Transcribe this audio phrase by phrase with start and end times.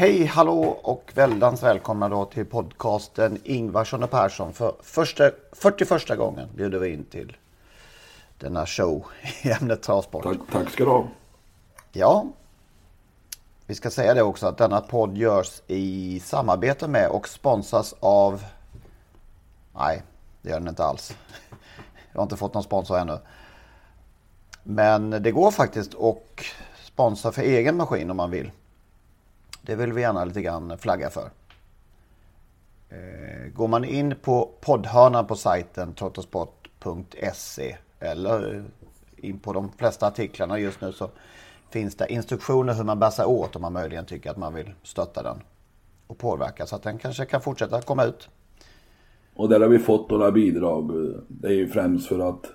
[0.00, 4.52] Hej, hallå och väldans välkomna då till podcasten Ingvarsson och Persson.
[4.52, 7.36] För första, 41 gången bjuder vi in till
[8.38, 9.06] denna show
[9.42, 10.22] i ämnet travsport.
[10.22, 11.08] Tack, tack ska du ha.
[11.92, 12.26] Ja,
[13.66, 18.44] vi ska säga det också att denna podd görs i samarbete med och sponsras av...
[19.74, 20.02] Nej,
[20.42, 21.16] det gör den inte alls.
[22.12, 23.18] Jag har inte fått någon sponsor ännu.
[24.62, 26.44] Men det går faktiskt att
[26.84, 28.50] sponsra för egen maskin om man vill.
[29.68, 31.30] Det vill vi gärna lite grann flagga för.
[32.88, 38.64] Eh, går man in på poddhörnan på sajten trottosport.se eller
[39.16, 41.10] in på de flesta artiklarna just nu så
[41.70, 44.70] finns det instruktioner hur man bär sig åt om man möjligen tycker att man vill
[44.82, 45.36] stötta den
[46.06, 48.28] och påverka så att den kanske kan fortsätta komma ut.
[49.34, 50.92] Och där har vi fått några bidrag.
[51.28, 52.46] Det är ju främst för att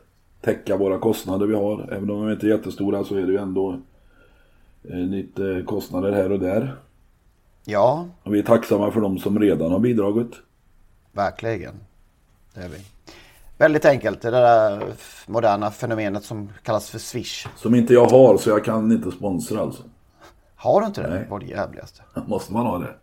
[0.41, 1.89] täcka våra kostnader vi har.
[1.91, 3.79] Även om de inte är jättestora så är det ju ändå
[4.83, 6.77] eh, lite kostnader här och där.
[7.65, 10.31] Ja, Och vi är tacksamma för de som redan har bidragit.
[11.11, 11.75] verkligen.
[12.53, 12.77] Det är vi.
[13.57, 14.83] Väldigt enkelt, det där
[15.27, 17.47] moderna fenomenet som kallas för swish.
[17.55, 19.83] Som inte jag har så jag kan inte sponsra alltså.
[20.55, 21.09] Har du inte det?
[21.29, 21.39] Nej.
[21.39, 22.01] Det jävligaste.
[22.27, 22.95] Måste man ha det?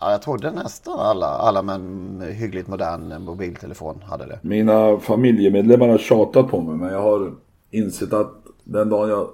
[0.00, 4.38] Ja, jag trodde nästan alla, alla med en hyggligt modern mobiltelefon hade det.
[4.42, 7.32] Mina familjemedlemmar har tjatat på mig men jag har
[7.70, 8.32] insett att
[8.64, 9.28] den dagen jag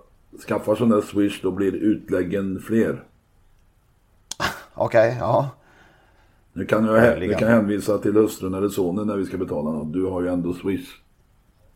[0.49, 3.05] skaffar sån där swish då blir utläggen fler.
[4.75, 5.51] Okej, ja.
[6.53, 9.93] Nu kan jag, jag kan hänvisa till hustrun eller sonen när vi ska betala något.
[9.93, 10.89] Du har ju ändå swish.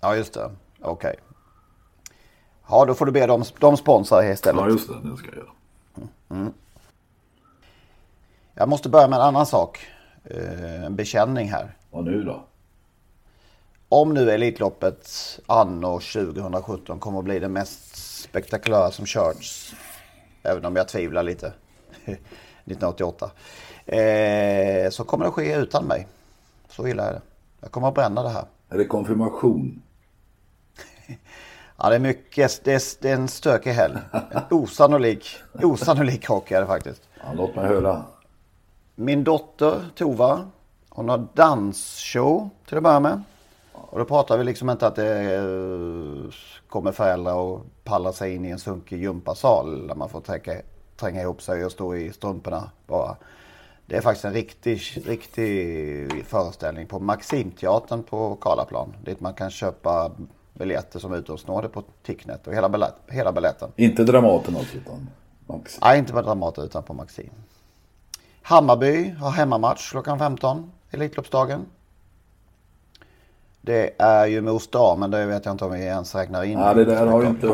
[0.00, 0.50] Ja, just det.
[0.82, 1.16] Okej.
[2.68, 4.60] Ja, då får du be dem, de sponsra istället.
[4.60, 6.52] Ja just det, det ska jag göra.
[8.54, 9.86] Jag måste börja med en annan sak.
[10.24, 11.76] Eh, En bekänning här.
[11.90, 12.44] Vad nu då?
[13.88, 15.10] Om nu Elitloppet
[15.46, 19.74] anno 2017 kommer att bli det mest spektakulära som körts.
[20.42, 21.52] Även om jag tvivlar lite.
[22.64, 23.30] 1988.
[23.86, 26.06] Eh, så kommer det ske utan mig.
[26.68, 27.22] Så illa är det.
[27.60, 28.44] Jag kommer att bränna det här.
[28.68, 29.82] Är det konfirmation?
[31.76, 32.64] Ja, det är mycket.
[32.64, 33.94] Det är, det är en stökig helg.
[34.30, 37.02] En osannolik, osannolik hockey är det faktiskt.
[37.20, 38.02] Ja, låt mig höra.
[38.94, 40.46] Min dotter Tova,
[40.88, 43.22] hon har dansshow till att börja med.
[43.72, 46.32] Och då pratar vi liksom inte att det eh,
[46.68, 50.60] kommer föräldrar och pallar sig in i en sunkig gympasal där man får tränga,
[50.96, 53.16] tränga ihop sig och stå i strumporna bara.
[53.86, 58.94] Det är faktiskt en riktig, riktig föreställning på Maximteatern på Karlaplan.
[59.04, 60.10] Dit man kan köpa
[60.52, 63.72] biljetter som utomstående på Ticknet och hela, ballett, hela balletten.
[63.76, 65.08] Inte Dramaten alltså utan
[65.46, 65.78] Max.
[65.80, 67.30] Nej, inte på Dramaten utan på Maxim.
[68.42, 71.66] Hammarby har hemmamatch klockan 15, Elitloppsdagen.
[73.60, 74.40] Det är ju
[74.72, 76.58] dag, men det vet jag inte om vi ens räknar in.
[76.58, 77.46] Ja, det där har inte,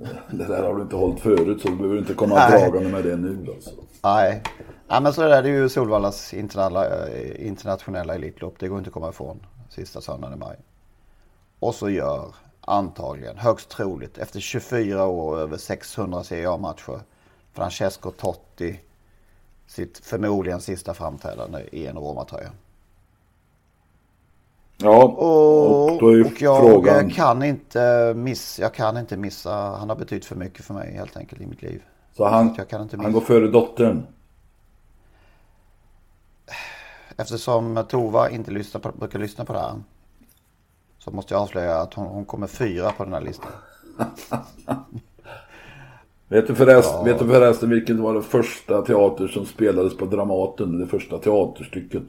[0.30, 2.60] det där har du inte hållit förut så du behöver inte komma Nej.
[2.60, 3.70] dragande med det nu alltså.
[4.02, 4.42] Nej.
[4.88, 5.36] Nej, men så är det.
[5.48, 8.58] Är ju Solvallas internationella, eh, internationella Elitlopp.
[8.58, 10.56] Det går inte att komma ifrån sista söndagen i maj.
[11.58, 17.00] Och så gör antagligen, högst troligt, efter 24 år och över 600 CA-matcher,
[17.52, 18.80] Francesco Totti
[19.66, 22.50] sitt förmodligen sista framträdande i en Roma-tröja.
[24.82, 27.10] Ja, Och, och då är ju och jag frågan.
[27.10, 31.16] kan inte missa, jag kan inte missa, han har betytt för mycket för mig helt
[31.16, 31.82] enkelt i mitt liv.
[32.16, 32.56] Så han,
[32.98, 34.06] han går före dottern.
[37.16, 39.74] Eftersom Tova inte lyssnar på, brukar lyssna på det här.
[40.98, 43.52] Så måste jag avslöja att hon, hon kommer fyra på den här listan.
[46.28, 50.78] Vet du, förresten, vet du förresten vilket var det första teater som spelades på Dramaten?
[50.78, 52.02] Det första teaterstycket.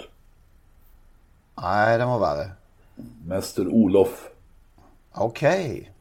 [1.62, 2.52] Nej, den var värre.
[3.26, 4.30] Mäster Olof.
[5.14, 5.92] Okej.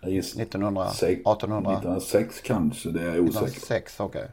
[0.00, 0.42] Jag gissar.
[0.42, 1.72] 1900, Sex- 1800.
[1.72, 3.46] 1906 kanske, det är jag osäker.
[3.46, 4.28] 1906, okej.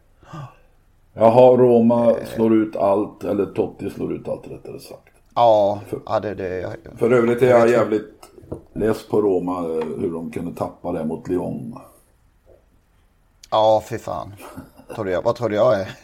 [1.14, 5.10] Jaha, Roma slår ut allt, eller Totti slår ut allt rättare sagt.
[5.36, 8.12] Ja, ja det, det, För övrigt är jag jävligt
[8.74, 11.80] Läs på Roma eh, hur de kunde tappa det mot Lyon.
[13.52, 14.34] Ja, fy fan.
[14.96, 15.98] Trodde jag, vad trodde jag är?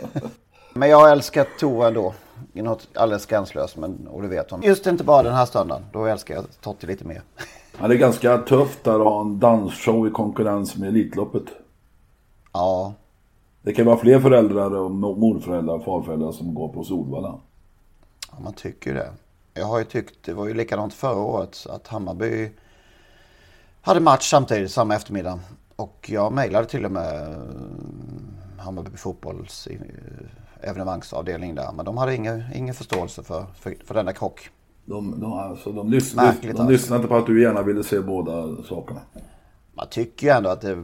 [0.73, 2.13] Men jag älskar Tova ändå.
[2.53, 4.61] I något alldeles gränslöst, men och det vet hon.
[4.61, 5.85] Just inte bara den här stunden.
[5.93, 7.21] Då älskar jag Totti lite mer.
[7.79, 11.43] Ja, det är ganska tufft där att ha en dansshow i konkurrens med Elitloppet.
[12.53, 12.93] Ja,
[13.61, 17.39] Det kan vara fler föräldrar och mo- morföräldrar och farföräldrar som går på Solvalla.
[18.31, 19.09] Ja, man tycker det.
[19.53, 22.51] Jag har ju tyckt, det var ju likadant förra året, att Hammarby
[23.81, 25.39] hade match samtidigt, samma eftermiddag.
[25.75, 27.37] Och jag mejlade till och med eh,
[28.63, 29.77] Hammarby fotbolls eh,
[30.63, 31.71] evenemangsavdelning där.
[31.71, 34.49] Men de hade ingen, ingen förståelse för, för, för denna krock.
[34.85, 36.71] De, de, alltså, de, lys- Märkligt de alltså.
[36.71, 39.01] lyssnar inte på att du gärna ville se båda sakerna.
[39.73, 40.77] Man tycker ju ändå att det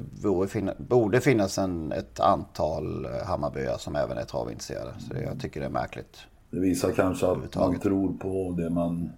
[0.50, 4.94] finna, borde finnas en, ett antal eh, Hammarbyare som även är travintresserade.
[5.00, 6.18] Så det, jag tycker det är märkligt.
[6.52, 9.12] Det visar kanske att man tror på det man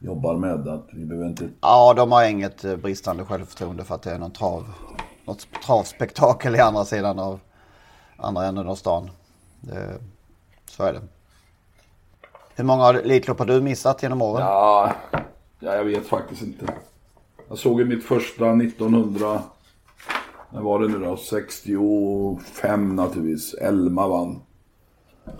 [0.00, 0.68] jobbar med.
[0.68, 1.48] Att vi behöver inte...
[1.60, 4.64] Ja, de har inget eh, bristande självförtroende för att det är någon trav,
[5.24, 7.40] något travspektakel i andra sidan av
[8.16, 9.10] andra änden av stan.
[9.60, 9.98] Det,
[10.70, 11.00] så är det.
[12.54, 14.46] Hur många Elitlopp har du missat genom åren?
[14.46, 14.92] Ja,
[15.60, 16.72] ja, jag vet faktiskt inte.
[17.48, 19.42] Jag såg i mitt första 1900,
[20.52, 21.16] när var det nu då?
[21.16, 23.54] 65 naturligtvis.
[23.54, 24.40] Elma vann.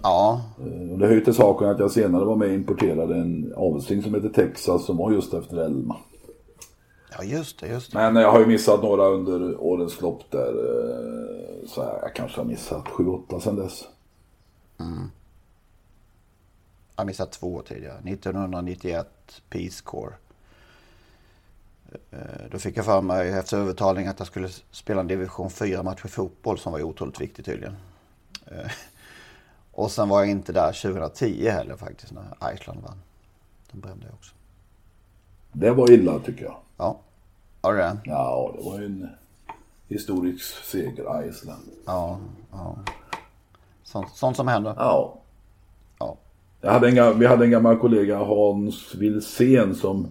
[0.03, 3.15] Ja, Eh, Och det hör ju till saken att jag senare var med och importerade
[3.15, 5.97] en avelsting som heter Texas som var just efter Elma.
[7.19, 7.99] ja just det, just det.
[7.99, 10.49] Men jag har ju missat några under årens lopp där.
[10.49, 13.85] eh, Så jag kanske har missat 7-8 sedan dess.
[14.77, 14.87] Jag
[16.97, 17.99] har missat två tidigare.
[17.99, 20.15] 1991 Peace Corps.
[22.11, 22.19] Eh,
[22.51, 26.05] Då fick jag för mig efter övertalning att jag skulle spela en division 4 match
[26.05, 27.77] i fotboll som var otroligt viktig tydligen.
[28.47, 28.71] Eh,
[29.73, 33.01] Och sen var jag inte där 2010 heller faktiskt när Island vann.
[33.71, 34.35] Den brände jag också.
[35.53, 36.57] Det var illa tycker jag.
[36.77, 37.01] Ja,
[37.61, 37.99] var det det?
[38.05, 39.09] Ja, det var en
[39.89, 41.63] historisk seger, Island.
[41.87, 42.19] Ja,
[42.53, 42.79] ja.
[43.87, 44.75] Sånt, sånt som händer.
[44.77, 45.19] Ja.
[45.99, 46.17] Ja.
[46.61, 50.09] Jag hade en, vi hade en gammal kollega, Hans Wilsén, som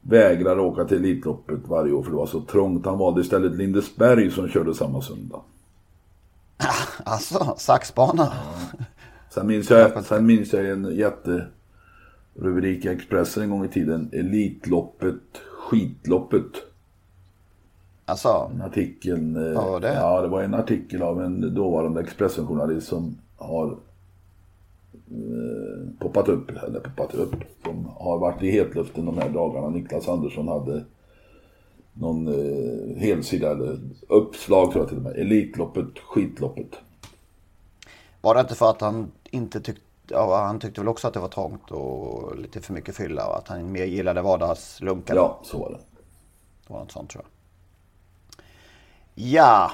[0.00, 2.86] vägrade åka till Elitloppet varje år för det var så trångt.
[2.86, 5.40] Han valde istället Lindesberg som körde samma söndag.
[7.04, 8.32] Alltså, saxbana.
[9.30, 14.10] Sen minns jag, sen minns jag en jätterubrik i Expressen en gång i tiden.
[14.12, 16.67] Elitloppet, skitloppet.
[18.08, 19.36] Alltså, En artikel.
[19.36, 19.94] eh, Ja, det?
[19.94, 23.66] Ja, det var en artikel av en dåvarande Expressen-journalist som har
[25.10, 27.34] eh, poppat upp, eller poppat upp,
[27.64, 29.68] som har varit i hetluften de här dagarna.
[29.68, 30.84] Niklas Andersson hade
[31.92, 33.78] någon eh, helsida eller
[34.08, 35.16] uppslag tror jag till och med.
[35.16, 36.70] Elitloppet, skitloppet.
[38.20, 41.20] var det inte för att han inte tyckte, ja, han tyckte väl också att det
[41.20, 45.16] var trångt och lite för mycket fylla och att han mer gillade vardagslunken.
[45.16, 45.78] Ja, så var det.
[46.66, 47.37] Det var något sånt tror jag.
[49.20, 49.70] Ja,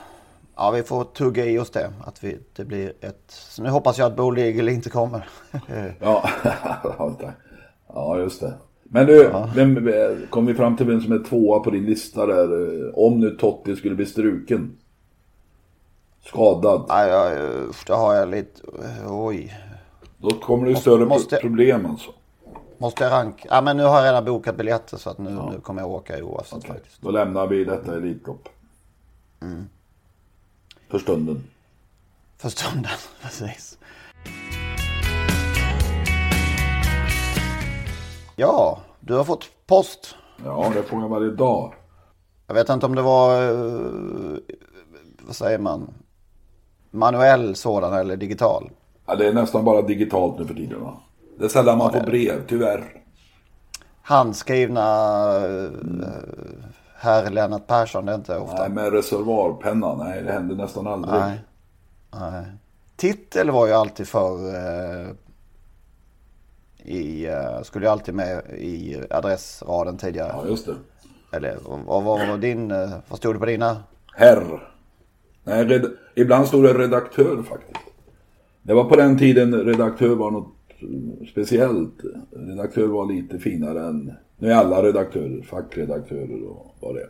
[0.57, 1.93] ja vi får tugga i oss det.
[2.05, 3.25] Att vi, det blir ett...
[3.29, 5.29] Så nu hoppas jag att Bo inte kommer.
[6.01, 6.29] Ja,
[7.89, 8.55] ja just det.
[8.83, 9.91] Men du, vem,
[10.31, 12.99] kom vi fram till vem som är tvåa på din lista där?
[12.99, 14.77] Om nu Totti skulle bli struken.
[16.25, 16.85] Skadad.
[16.89, 17.31] Nej, ja,
[17.87, 18.61] det har jag lite...
[19.09, 19.55] Oj.
[20.19, 22.11] Då kommer det större måste- problem alltså.
[22.79, 23.49] Måste jag ranka?
[23.51, 26.25] Ja, men nu har jag redan bokat biljetter så att nu, nu kommer jag åka
[26.25, 27.03] oavsett faktiskt.
[27.03, 28.49] Då lämnar vi detta Elitlopp.
[29.43, 29.69] Mm.
[30.89, 31.45] För stunden.
[32.37, 32.91] För stunden,
[33.23, 33.79] precis.
[38.37, 40.15] Ja, du har fått post.
[40.45, 41.75] Ja, det får jag varje dag.
[42.47, 44.37] Jag vet inte om det var, eh,
[45.27, 45.95] vad säger man,
[46.91, 48.71] manuell sådan eller digital.
[49.07, 50.97] Ja, det är nästan bara digitalt nu för tiden va?
[51.39, 53.03] Det är sällan man får brev, tyvärr.
[54.03, 54.83] Handskrivna
[55.37, 55.71] eh,
[57.05, 58.59] herr Lennart Persson, det är inte ofta.
[58.59, 61.15] Nej, med reservoarpenna, nej det händer nästan aldrig.
[61.15, 61.39] Nej.
[62.21, 62.45] Nej.
[62.97, 65.11] Titel var ju alltid för eh,
[66.85, 70.33] i, eh, skulle ju alltid med i adressraden tidigare.
[70.33, 70.75] Ja, just det.
[71.37, 73.77] Eller vad var din, eh, vad stod det på dina?
[74.17, 74.69] Herr.
[75.45, 75.87] Nej, red...
[76.15, 77.81] ibland stod det redaktör faktiskt.
[78.63, 80.55] Det var på den tiden redaktör var något
[81.31, 81.95] speciellt.
[82.31, 84.13] Redaktör var lite finare än...
[84.45, 87.09] Nu är alla redaktörer, fackredaktörer och vad det är.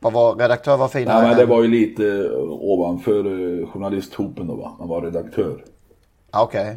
[0.00, 1.20] Vad var redaktör var finare?
[1.20, 4.76] Nej, men det var ju lite eh, ovanför eh, journalisthopen då va.
[4.78, 5.64] Man var redaktör.
[6.30, 6.76] Ah, Okej.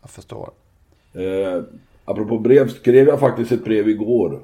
[0.00, 0.50] Jag förstår.
[1.12, 1.62] Eh,
[2.04, 4.40] apropå brev skrev jag faktiskt ett brev igår.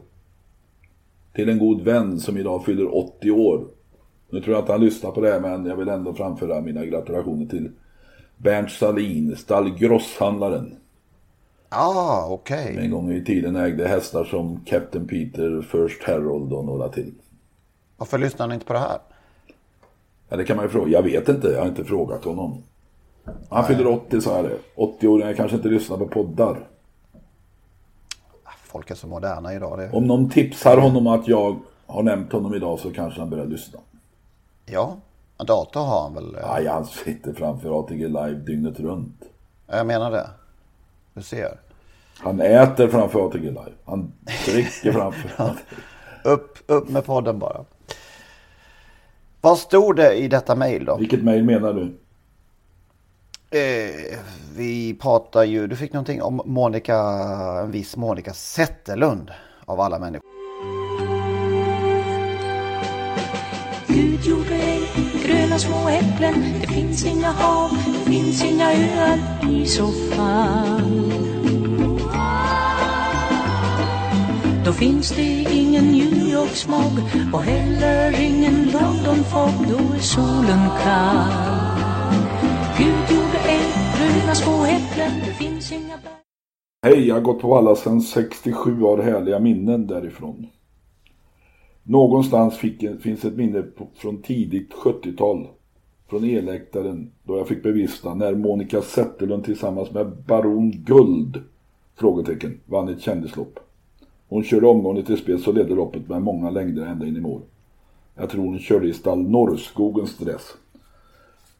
[1.32, 3.64] Till en god vän som idag fyller 80 år.
[4.30, 6.84] Nu tror jag inte han lyssnar på det här men jag vill ändå framföra mina
[6.84, 7.70] gratulationer till
[8.36, 9.70] Bernt Salin, stall
[11.70, 12.78] Ja, okej.
[12.78, 17.14] En gång i tiden ägde hästar som Captain Peter, First Herald och några till.
[17.96, 18.98] Varför lyssnar ni inte på det här?
[20.28, 20.90] Ja, det kan man ju fråga.
[20.90, 22.62] Jag vet inte, jag har inte frågat honom.
[23.50, 24.58] Han fyller 80 så är det.
[24.76, 26.68] 80-åringar kanske inte lyssnar på poddar.
[28.64, 29.78] Folk är så moderna idag.
[29.78, 29.90] Det...
[29.90, 31.56] Om någon tipsar honom att jag
[31.86, 33.80] har nämnt honom idag så kanske han börjar lyssna.
[34.66, 34.96] Ja,
[35.38, 36.36] en dator har han väl?
[36.42, 39.22] Nej, han sitter framför ATG Live dygnet runt.
[39.66, 40.30] Jag menar det.
[41.18, 41.58] Du ser.
[42.18, 43.72] Han äter framför ATG Live.
[43.84, 44.12] Han
[44.46, 45.56] dricker framför.
[46.24, 47.64] upp, upp med podden bara.
[49.40, 50.96] Vad stod det i detta mejl då?
[50.96, 51.98] Vilket mejl menar du?
[53.58, 54.18] Eh,
[54.56, 56.96] vi pratar ju, du fick någonting om Monica,
[57.62, 59.30] en viss Monica Zetterlund
[59.64, 60.28] av alla människor.
[63.86, 64.88] Gud gjorde ej
[65.24, 67.70] gröna små äpplen Det finns inga hav,
[68.08, 69.18] finns inga öar
[69.50, 71.12] i så fall
[74.64, 76.92] Då finns det ingen New York smog
[77.32, 81.32] och heller ingen London fog Då är solen kall
[82.78, 86.18] Gud gjorde ej gröna små äpplen Det finns inga bär.
[86.86, 90.46] Hej, jag har gått på alla sedan 67 år härliga minnen därifrån.
[91.82, 95.48] Någonstans fick, finns ett minne på, från tidigt 70-tal.
[96.08, 101.42] Från eläktaren då jag fick bevista när Monica Zetterlund tillsammans med Baron Guld
[101.98, 103.58] frågetecken, vann ett kändislopp.
[104.28, 107.40] Hon körde omgående till spets och ledde loppet med många längder ända in i mål.
[108.14, 110.54] Jag tror hon körde i stall Norrskogens dress.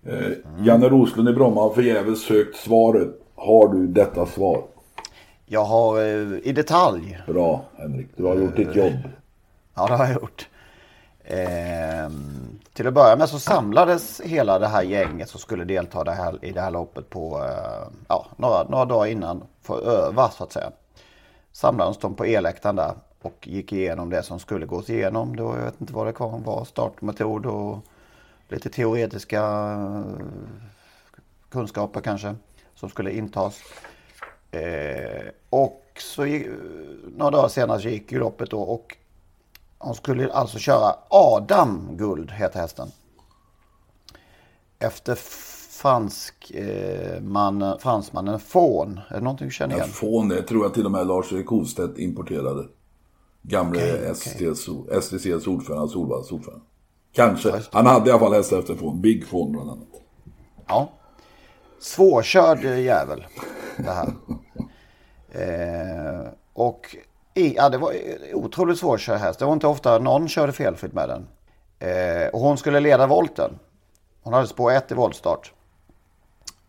[0.02, 0.32] Eh,
[0.66, 3.08] Janne Roslund i Bromma har förgäves sökt svaret.
[3.34, 4.62] Har du detta svar?
[5.46, 7.18] Jag har eh, i detalj.
[7.26, 8.92] Bra Henrik, du har gjort ditt jobb.
[9.74, 10.48] Ja, det har jag gjort.
[11.24, 12.10] Eh,
[12.78, 16.44] till att börja med så samlades hela det här gänget som skulle delta det här,
[16.44, 20.44] i det här loppet på eh, ja, några, några dagar innan för att öva så
[20.44, 20.70] att säga.
[21.52, 25.36] Samlades de på eläktaren där och gick igenom det som skulle gås igenom.
[25.36, 27.78] Då, jag vet inte vad det kom, var startmetod och
[28.48, 30.02] lite teoretiska eh,
[31.48, 32.34] kunskaper kanske
[32.74, 33.60] som skulle intas.
[34.50, 36.46] Eh, och så gick,
[37.16, 38.96] några dagar senare gick ju loppet då och
[39.78, 42.88] hon skulle alltså köra Adam Guld, heter hästen.
[44.78, 45.14] Efter
[45.70, 49.00] fransk, eh, man, fransmannen Fån.
[49.08, 49.90] Är det någonting du känner Ja, igen?
[49.92, 52.64] fån, det tror jag till och med Lars-Erik Holstedt importerade.
[53.42, 54.68] Gamle Okej, STCs,
[55.02, 56.64] STCs ordförande, Solvalls ordförande.
[57.12, 57.62] Kanske.
[57.72, 59.00] Han hade i alla fall hästar efter fån.
[59.00, 59.88] Big fån bland annat.
[60.66, 60.92] Ja.
[61.80, 63.26] Svårkörd jävel.
[63.76, 64.08] Det här.
[66.24, 66.96] eh, och
[67.38, 67.92] i, ja, det var
[68.34, 69.38] otroligt svårkörd häst.
[69.38, 71.28] Det var inte ofta någon körde felfritt med den.
[71.78, 73.58] Eh, och hon skulle leda volten.
[74.22, 75.52] Hon hade spår 1 i voltstart.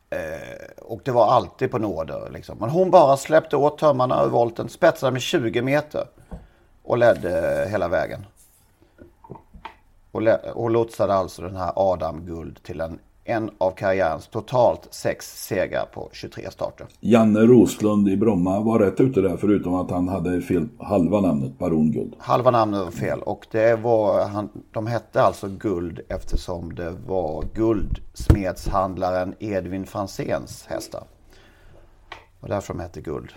[0.10, 2.30] Eh, och det var alltid på nåder.
[2.30, 2.58] Liksom.
[2.60, 6.08] Men hon bara släppte åt tömmarna ur volten, spetsade med 20 meter.
[6.84, 8.26] Och ledde hela vägen.
[10.12, 14.88] Och, le- och lotsade alltså den här Adam Guld till en, en av karriärens totalt
[14.92, 16.88] sex segrar på 23 starter.
[17.00, 21.60] Janne Roslund i Bromma var rätt ute där förutom att han hade fel halva namnet,
[21.60, 22.16] Baron Guld.
[22.20, 27.44] Halva namnet var fel och det var, han, de hette alltså Guld eftersom det var
[27.54, 31.04] guldsmedshandlaren Edvin Franzéns hästar.
[32.40, 33.34] Och därför de hette Guld.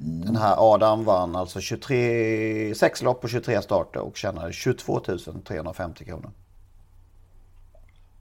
[0.00, 5.00] Den här Adam vann alltså 23, sex lopp på 23 starter och tjänade 22
[5.44, 6.30] 350 kronor.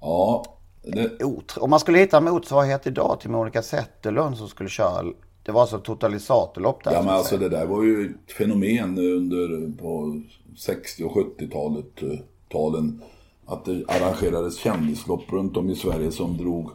[0.01, 0.45] Ja,
[0.83, 5.05] det, Otro- Om man skulle hitta motsvarighet idag till Monica Zetterlund som skulle köra,
[5.43, 6.91] det var alltså totalisatorlopp där.
[6.93, 10.21] ja men alltså det där var ju ett fenomen under på
[10.57, 12.19] 60 och 70-talet, eh,
[12.51, 13.01] talen.
[13.45, 16.69] Att det arrangerades kändislopp runt om i Sverige som drog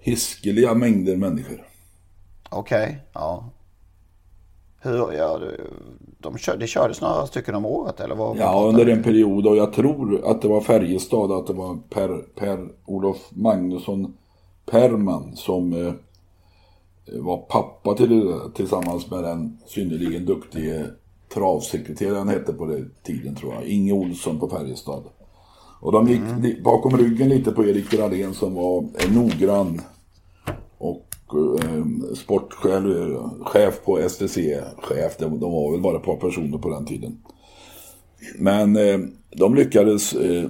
[0.00, 1.66] hiskeliga mängder människor.
[2.50, 3.50] Okej, ja.
[4.86, 5.40] Hur, ja,
[6.18, 8.36] de kör, det kördes några stycken om året eller vad?
[8.36, 12.08] Ja, under en period och jag tror att det var Färjestad, att det var Per,
[12.34, 14.14] per Olof Magnusson
[14.70, 15.92] Perman som eh,
[17.20, 20.86] var pappa till det tillsammans med den synnerligen duktige
[21.34, 25.02] travsekreteraren hette på den tiden tror jag, Inge Olsson på Färjestad.
[25.80, 29.80] Och de gick li- bakom ryggen lite på Erik Dahlén som var en noggrann
[30.78, 31.15] och eh,
[32.14, 32.84] sportchef
[33.40, 37.18] chef på STC, chef, de, de var väl bara ett par personer på den tiden.
[38.38, 38.98] Men eh,
[39.30, 40.48] de lyckades eh,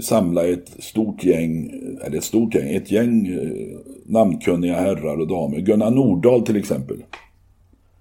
[0.00, 1.70] samla ett stort gäng,
[2.04, 5.60] eller ett stort gäng, ett gäng eh, namnkunniga herrar och damer.
[5.60, 7.02] Gunnar Nordahl till exempel.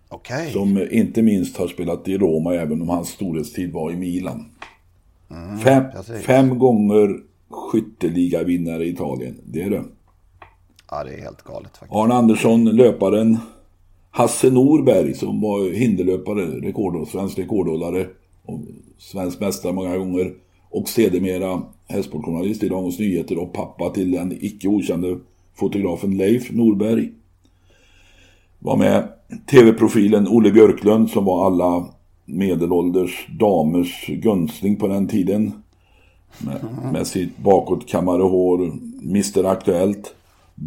[0.10, 4.46] Okej, Som inte minst har spelat i Roma även om hans storhetstid var i Milan.
[5.64, 6.26] fem, precis.
[6.26, 7.20] fem gånger
[7.50, 9.84] skytteligavinnare i Italien, det är det.
[10.94, 11.96] Ja, det är helt galet faktiskt.
[11.96, 13.38] Arne Andersson, löparen.
[14.12, 18.08] Hasse Norberg som var hinderlöpare, rekord, svensk rekordhållare.
[18.46, 18.60] Och
[18.98, 20.34] svensk mästare många gånger.
[20.70, 25.20] Och sedermera hästsportjournalist i Dagens Nyheter och pappa till den icke okände
[25.56, 27.12] fotografen Leif Norberg.
[28.60, 29.08] Var med
[29.52, 31.86] TV-profilen Olle Björklund som var alla
[32.26, 35.52] medelålders damers gunstling på den tiden.
[36.38, 38.72] Med, med sitt bakåtkammade hår,
[39.02, 40.16] Mr Aktuellt.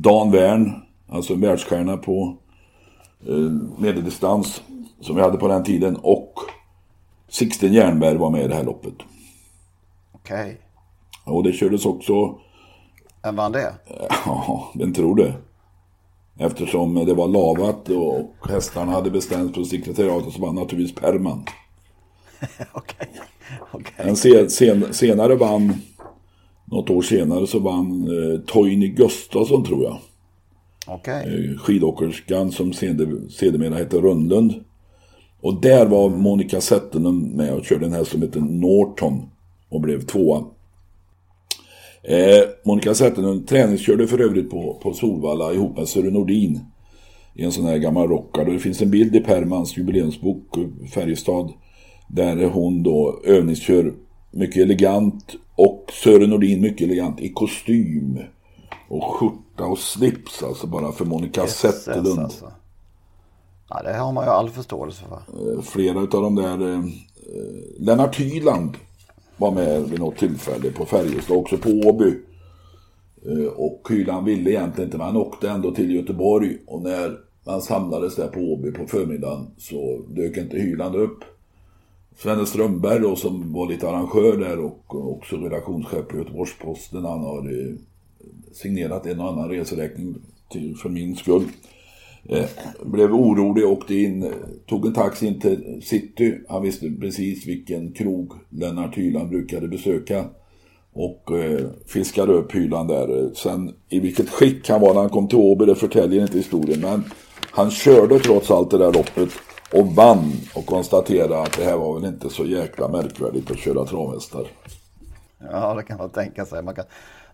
[0.03, 0.73] Dan Wern,
[1.09, 2.37] alltså en världsstjärna på
[3.29, 3.35] eh,
[3.79, 4.63] medeldistans
[5.01, 5.97] som vi hade på den tiden.
[5.97, 6.35] Och
[7.29, 8.95] Sixten Jernberg var med i det här loppet.
[10.13, 10.61] Okej.
[11.25, 12.39] Och det kördes också,
[13.23, 13.75] Vem vann det?
[14.27, 15.35] ja, vem tror det?
[16.39, 21.45] Eftersom det var lavat och hästarna hade bestämt på sekretariatet så var naturligtvis Perman.
[22.73, 23.09] Okej.
[23.71, 23.93] Okej.
[23.97, 25.75] En sen, sen, senare vann,
[26.71, 29.99] något år senare så vann eh, Toini Gustafsson tror jag.
[30.87, 31.51] Okej.
[31.51, 34.55] Eh, skidåkerskan som seder- sedermera hette Rönnlund.
[35.41, 39.23] Och där var Monica Zetterlund med och körde en häst som hette Norton
[39.69, 40.45] och blev tvåa.
[42.03, 46.61] Eh, Monica Zetterlund träningskörde för övrigt på, på Solvalla ihop med Sören Nordin
[47.35, 48.47] i en sån här gammal rockad.
[48.47, 51.53] Och det finns en bild i Permans jubileumsbok, eh, Färjestad,
[52.09, 53.95] där hon då övningskör
[54.37, 58.19] mycket elegant och Sören Nordin mycket elegant i kostym
[58.89, 62.19] och skjorta och slips alltså bara för Monica Jösses, Zetterlund.
[62.21, 62.53] alltså.
[63.69, 65.53] Ja, det har man ju all förståelse för.
[65.57, 66.85] Eh, Flera utav de där eh,
[67.79, 68.77] Lennart Hyland
[69.37, 72.15] var med vid något tillfälle på Färjestad, också på Åby.
[73.29, 76.57] Eh, Och Hyland ville egentligen inte, men han åkte ändå till Göteborg.
[76.67, 81.25] Och när man samlades där på Åby på förmiddagen så dök inte Hyland upp.
[82.19, 87.05] Svenne Strömberg då som var lite arrangör där och också redaktionschef på Göteborgs-Posten.
[87.05, 87.75] Han har eh,
[88.53, 90.15] signerat en och annan reseräkning
[90.51, 91.45] till, för min skull.
[92.29, 92.45] Eh,
[92.83, 94.33] blev orolig, åkte in,
[94.67, 96.35] tog en taxi in till city.
[96.49, 100.25] Han visste precis vilken krog Lennart Hyland brukade besöka.
[100.93, 103.31] Och eh, fiskade upp Hyland där.
[103.35, 106.81] Sen i vilket skick han var när han kom till Åby, det förtäljer inte historien.
[106.81, 107.05] Men
[107.51, 109.31] han körde trots allt det där loppet
[109.73, 113.85] och vann och konstaterade att det här var väl inte så jäkla märkvärdigt att köra
[113.85, 114.47] travhästar.
[115.39, 116.63] Ja, det kan man tänka sig.
[116.63, 116.85] Man kan,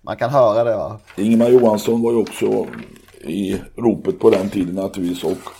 [0.03, 0.99] man kan höra det va.
[1.17, 2.67] Ingemar Johansson var ju också
[3.25, 5.53] i ropet på den tiden naturligtvis och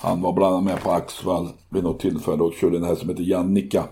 [0.00, 3.08] han var bland annat med på Axvall vid något tillfälle och körde den här som
[3.08, 3.84] heter Jannica.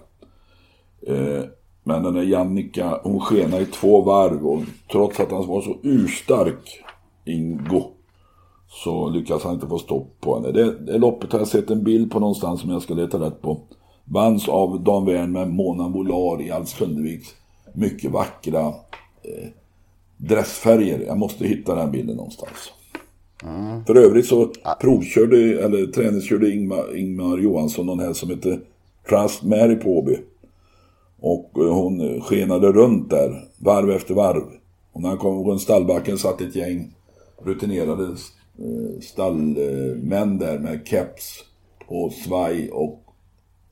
[1.07, 1.45] Eh,
[1.85, 5.77] men den där Jannica, hon skenade i två varv och trots att han var så
[5.83, 6.85] urstark,
[7.25, 7.91] Ingo,
[8.73, 10.53] så lyckades han inte få stopp på henne.
[10.53, 13.43] Det, det loppet har jag sett en bild på någonstans som jag ska leta rätt
[13.43, 13.61] på.
[14.05, 17.35] Vanns av Dan Wern med Mona Volar i Alf Sundeviks
[17.73, 18.67] mycket vackra
[19.23, 19.49] eh,
[20.17, 21.05] dressfärger.
[21.07, 22.73] Jag måste hitta den bilden någonstans.
[23.87, 28.61] För övrigt så provkörde, eller träningskörde Ingmar, Ingmar Johansson någon här som heter
[29.09, 30.19] Trust Mary på Åby.
[31.21, 34.45] Och eh, hon eh, skenade runt där, varv efter varv.
[34.93, 36.95] Och när han kom runt stallbacken satt ett gäng
[37.45, 38.17] rutinerade
[38.59, 41.45] Eh, stallmän där med keps
[41.87, 43.05] och svaj och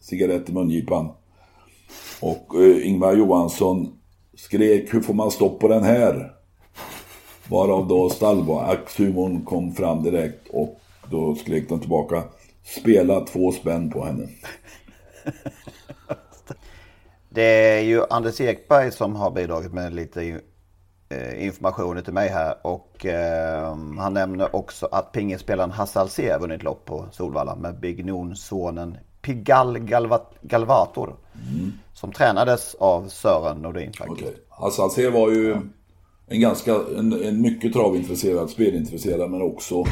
[0.00, 1.08] cigarett i mungipan.
[2.20, 3.98] Och eh, Ingvar Johansson
[4.34, 6.32] skrek hur får man stopp på den här?
[7.48, 12.22] Varav då stallbackshumorn kom fram direkt och då skrek de tillbaka
[12.62, 14.28] spela två spänn på henne.
[17.32, 20.40] Det är ju Anders Ekberg som har bidragit med lite
[21.10, 22.54] eh, information till mig här.
[22.62, 28.04] Och eh, han nämner också att pingisspelaren Hasse Alsér vunnit lopp på Solvalla med Big
[28.04, 31.16] Noon-sonen Pigal Galva- Galvator.
[31.92, 34.28] Som tränades av Sören Nordin faktiskt.
[34.28, 34.36] Okej.
[34.48, 35.56] Hasse Alsér var ju
[36.26, 39.84] en ganska, en, en mycket travintresserad, spelintresserad men också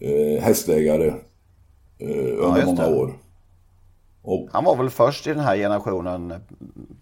[0.00, 1.06] eh, hästägare
[1.98, 3.12] eh, under just många år.
[4.26, 6.34] Och Han var väl först i den här generationen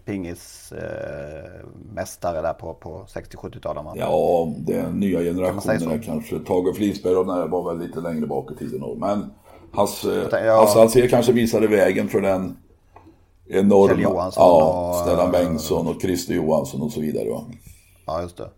[0.05, 3.85] pingismästare eh, där på, på 60-70-talet.
[3.85, 3.93] va?
[3.97, 6.39] Ja, den nya generationen är kanske.
[6.39, 8.95] Tage Flisberg och den här var väl lite längre bak i tiden då.
[8.95, 9.31] Men
[9.73, 10.61] Hasse, tänkte- ja.
[10.61, 12.57] Hasse Alsér kanske visade vägen för den
[13.49, 13.89] enorma...
[13.89, 17.31] Kjell Johansson ja, och, Stellan Bengtsson och Christer Johansson och så vidare.
[17.31, 17.45] Va?
[18.07, 18.51] Ja, just det.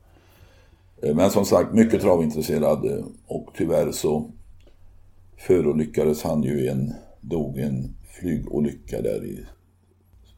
[1.02, 4.30] Eh, Men som sagt, mycket travintresserad eh, och tyvärr så
[5.38, 9.46] förolyckades han ju i en, dog en flygolycka där i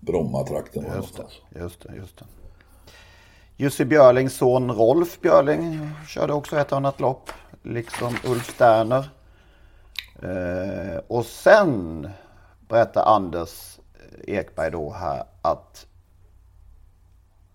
[0.01, 0.85] Brommatrakten.
[0.97, 2.25] Just det, just det, just det.
[3.57, 7.31] Jussi Björlings son Rolf Björling körde också ett annat lopp.
[7.63, 9.11] Liksom Ulf Sterner.
[10.23, 12.09] Eh, och sen
[12.69, 13.79] berättar Anders
[14.27, 15.87] Ekberg då här att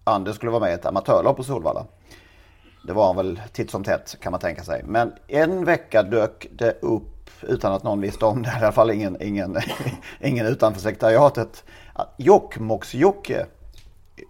[0.03, 1.85] Anders skulle vara med i ett amatörlopp på Solvalla.
[2.87, 4.83] Det var han väl titt som tätt kan man tänka sig.
[4.83, 8.91] Men en vecka dök det upp utan att någon visste om det, i alla fall
[8.91, 9.57] ingen, ingen,
[10.19, 11.63] ingen utanför sekretariatet.
[12.17, 13.45] Jokkmokks-Jocke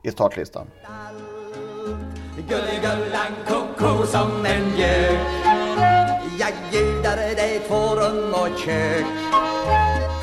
[0.03, 0.67] i startlistan.
[2.49, 5.19] Gulligullan koko som en gök
[6.39, 9.06] Jag bjuder dig två rum och kök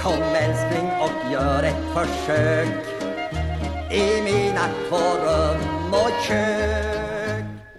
[0.02, 2.86] Kom älskling och gör ett försök
[3.92, 7.09] I mina två rum och kök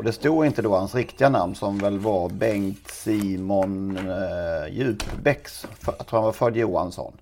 [0.02, 5.68] och det stod inte då hans riktiga namn som väl var Bengt Simon eh, Djupbäcks.
[5.86, 7.14] Jag tror han var född Johansson.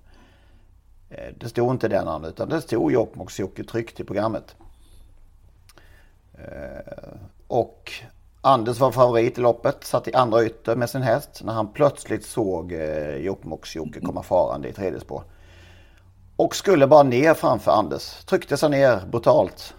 [1.10, 4.54] Eh, det stod inte det namnet utan det stod Jokkmokks-Jocke tryckt i programmet.
[6.34, 7.12] Eh,
[7.46, 7.92] och
[8.40, 12.26] Anders var favorit i loppet, satt i andra ytter med sin häst när han plötsligt
[12.26, 15.22] såg eh, Jokkmokks-Jocke komma farande i tredje spår.
[16.36, 18.24] Och skulle bara ner framför Anders.
[18.24, 19.74] Tryckte sig ner brutalt.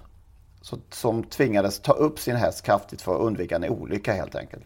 [0.61, 4.65] Så, som tvingades ta upp sin häst kraftigt för att undvika en olycka helt enkelt.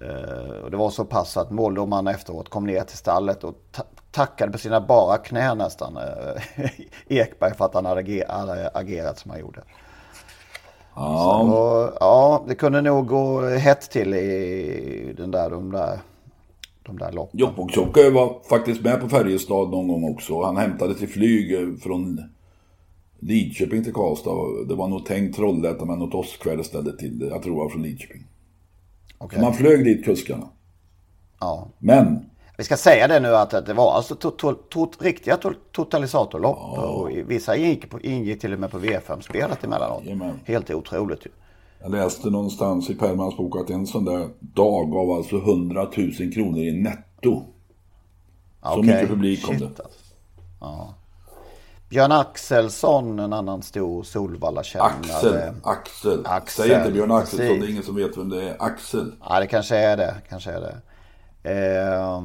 [0.00, 3.82] Eh, och det var så pass att måldomaren efteråt kom ner till stallet och ta
[4.16, 6.70] tackade på sina bara knän nästan eh,
[7.06, 8.30] Ekberg för att han hade
[8.74, 9.62] agerat som han gjorde.
[10.94, 11.42] Ja.
[11.50, 15.98] Så, ja, det kunde nog gå hett till i den där, de där,
[16.82, 17.40] de där loppen.
[17.40, 20.42] Jokkmokks-Jocke var faktiskt med på Färjestad någon gång också.
[20.42, 22.20] Han hämtade till flyg från
[23.18, 24.30] Lidköping till Karlstad.
[24.68, 27.26] Det var nog tänkt Trollhättan men något åskväder ställde till det.
[27.26, 28.26] Jag tror det var från Lidköping.
[29.18, 29.40] Okay.
[29.40, 30.48] Man flög dit kuskarna.
[31.40, 31.68] Ja.
[31.78, 32.24] Men
[32.58, 35.38] vi ska säga det nu att det var alltså to to to riktiga
[35.72, 36.58] totalisatorlopp.
[36.58, 36.82] Ja.
[36.82, 40.04] Och vissa ingick, på, ingick till och med på V5-spelet emellanåt.
[40.04, 40.40] Jajamän.
[40.44, 41.30] Helt otroligt ju.
[41.80, 46.32] Jag läste någonstans i Permans bok att en sån där dag gav alltså 100 000
[46.32, 47.42] kronor i netto.
[48.62, 48.82] Så okay.
[48.82, 49.66] mycket publik kom det.
[49.66, 50.14] Alltså.
[50.60, 50.94] Ja.
[51.88, 54.88] Björn Axelsson, en annan stor Solvalla-kännare.
[54.88, 56.26] Axel, Axel.
[56.26, 56.64] Axel.
[56.66, 57.60] Säg inte Björn Axelsson, precis.
[57.60, 58.56] det är ingen som vet vem det är.
[58.58, 59.12] Axel.
[59.28, 60.14] Ja, det kanske är det.
[60.28, 60.80] Kanske är det.
[61.42, 62.20] Eh,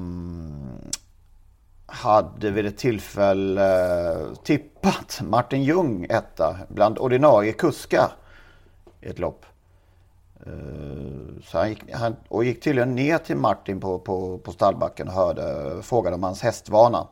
[1.85, 8.11] hade vid ett tillfälle tippat Martin Ljung etta bland ordinarie kuskar
[9.01, 9.45] i ett lopp.
[10.45, 15.07] Eh, så han gick, han, och gick tydligen ner till Martin på, på, på stallbacken
[15.07, 17.07] och hörde, frågade om hans hästvana.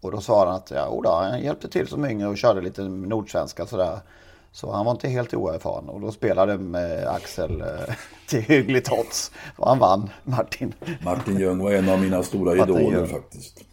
[0.00, 2.82] Och då svarade han att ja, då, han hjälpte till som yngre och körde lite
[2.82, 3.98] nordsvenska sådär.
[4.52, 7.66] Så han var inte helt oerfaren och då spelade med Axel eh,
[8.28, 9.30] till hyggligt odds.
[9.56, 10.74] Och han vann, Martin.
[11.04, 13.64] Martin Ljung var en av mina stora idoler faktiskt.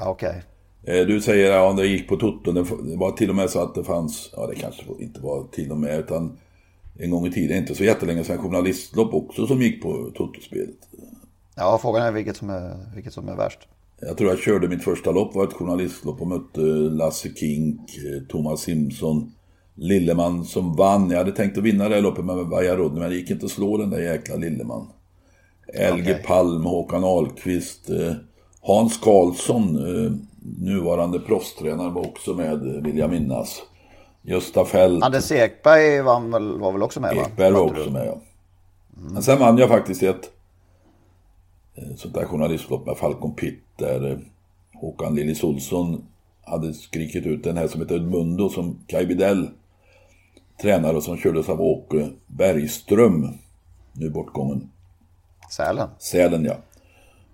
[0.00, 0.28] Okej.
[0.28, 1.00] Okay.
[1.00, 2.52] Eh, du säger att ja, det gick på Toto.
[2.52, 2.62] Det
[2.96, 5.78] var till och med så att det fanns, ja det kanske inte var till och
[5.78, 6.38] med, utan
[6.98, 10.88] en gång i tiden, inte så jättelänge sedan, journalistlopp också som gick på Toto-spelet.
[11.54, 13.68] Ja, frågan är vilket som är, vilket som är värst.
[14.06, 16.60] Jag tror jag körde mitt första lopp, var ett journalistlopp och mötte
[16.90, 19.32] Lasse Kink, eh, Thomas Simpson,
[19.74, 21.10] Lilleman som vann.
[21.10, 23.52] Jag hade tänkt att vinna det här loppet med Vajarod, men det gick inte att
[23.52, 24.86] slå den där jäkla Lilleman.
[25.74, 26.22] Elge okay.
[26.22, 28.12] Palm, Håkan Ahlqvist, eh,
[28.60, 30.12] Hans Karlsson, eh,
[30.58, 33.62] nuvarande proffstränare, var också med, vill jag minnas.
[34.22, 35.04] Gösta Fält.
[35.04, 37.16] Anders Ekberg var väl, var väl också med?
[37.16, 37.58] Ekberg va?
[37.58, 38.20] var också med, ja.
[38.96, 39.12] Mm.
[39.12, 40.30] Men sen vann jag faktiskt ett
[41.96, 44.20] sånt där journalistlopp med Falcon Pitt där
[44.74, 46.04] Håkan Lillis Olsson
[46.44, 49.48] hade skrikit ut den här som heter Edmundo som Kaj Bidell
[50.62, 53.28] tränare som kördes av Åke Bergström,
[53.92, 54.70] nu bortgången.
[55.50, 55.88] Sälen?
[55.98, 56.56] Sälen, ja.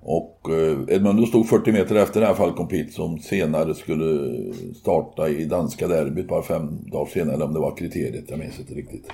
[0.01, 4.35] Och eh, Edmundo stod 40 meter efter den här Falcon Pit som senare skulle
[4.74, 8.74] starta i danska derbyt bara fem dagar senare, om det var kriteriet, jag minns inte
[8.74, 9.07] riktigt.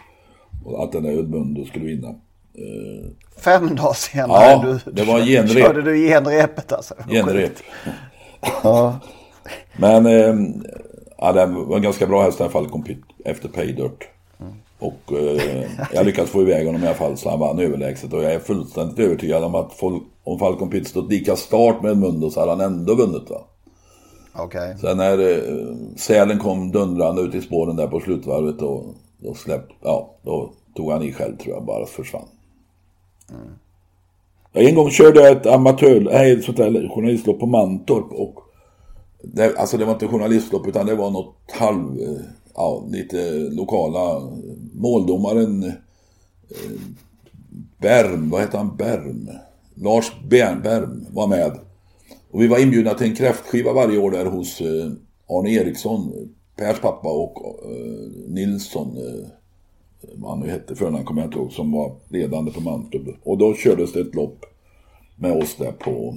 [0.64, 2.14] Och att den där Edmundo skulle vinna.
[3.36, 4.44] Fem dagar senare?
[4.44, 5.66] Ja, du, det var genrep.
[5.66, 6.94] Körde du genrepet alltså?
[7.08, 7.52] Genrep.
[8.62, 8.98] ja.
[9.76, 10.34] Men eh,
[11.18, 12.68] ja, det var en ganska bra häst i alla fall,
[13.24, 14.08] efter Paydirt.
[14.40, 14.52] Mm.
[14.78, 18.12] Och eh, jag lyckades få iväg honom i alla fall så han vann överlägset.
[18.12, 21.96] Och jag är fullständigt övertygad om att folk, om Falcon Pitt stått lika start med
[21.96, 23.40] Mundo så hade han ändå vunnit va.
[24.44, 24.76] Okay.
[24.76, 28.84] Sen när eh, Sälen kom dundrande ut i spåren där på slutvarvet och
[29.18, 32.28] då släpp, ja, då tog han i själv tror jag, bara försvann.
[33.30, 33.54] Mm.
[34.52, 38.40] En gång körde jag ett amatör, nej, sånt där journalistlopp på Mantorp och
[39.22, 44.30] det, alltså det var inte journalistlopp utan det var något halv, eh, ja, lite lokala
[44.72, 45.72] måldomaren eh,
[47.78, 49.30] Berm, vad heter han, Berm?
[49.74, 51.58] Lars Bern, Berm var med.
[52.30, 54.92] Och vi var inbjudna till en kräftskiva varje år där hos eh,
[55.28, 56.12] Arne Eriksson,
[56.56, 59.28] Pers pappa och eh, Nilsson, eh,
[60.14, 63.02] vad han nu hette, förnamn kommer jag inte ihåg, som var ledande på Mantorp.
[63.24, 64.44] Och då kördes det ett lopp
[65.16, 66.14] med oss där på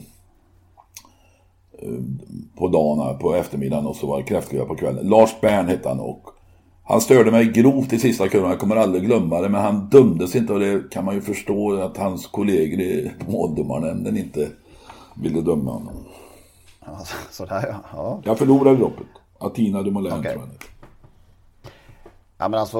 [2.57, 5.07] på dagen, på eftermiddagen och så var det kräftskiva på kvällen.
[5.09, 6.29] Lars Bern hette han och
[6.83, 9.49] Han störde mig grovt i sista kurvan, jag kommer aldrig glömma det.
[9.49, 14.17] Men han dömdes inte och det kan man ju förstå att hans kollegor i måldomarnämnden
[14.17, 14.49] inte
[15.21, 15.93] ville döma honom.
[16.85, 17.75] Ja, så- Sådär ja.
[17.93, 18.21] ja.
[18.23, 19.07] Jag förlorade loppet.
[19.39, 20.31] Atina Dumoulin Okej.
[20.31, 20.65] tror jag det.
[22.37, 22.79] Ja men alltså.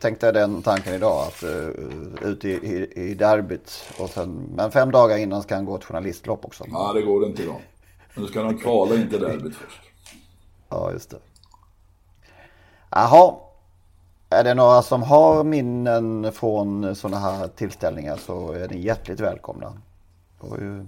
[0.00, 1.68] Tänkte jag den tanken idag att uh,
[2.22, 4.52] ut i, i, i derbyt och sen.
[4.54, 6.64] Men fem dagar innan ska han gå ett journalistlopp också.
[6.70, 7.60] Ja, det går inte idag.
[8.14, 9.80] Nu ska de kvala in till derbyt först.
[10.68, 11.18] Ja just det.
[12.90, 13.34] Jaha.
[14.30, 19.72] Är det några som har minnen från sådana här tillställningar så är ni hjärtligt välkomna.
[20.40, 20.86] Det var ju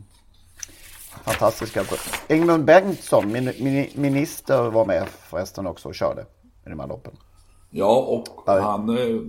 [1.24, 1.84] fantastiska.
[2.28, 6.22] Ingmund Bengtsson, min, min, minister var med förresten också och körde
[6.66, 7.12] i de här loppen.
[7.74, 9.20] Ja, och han eh,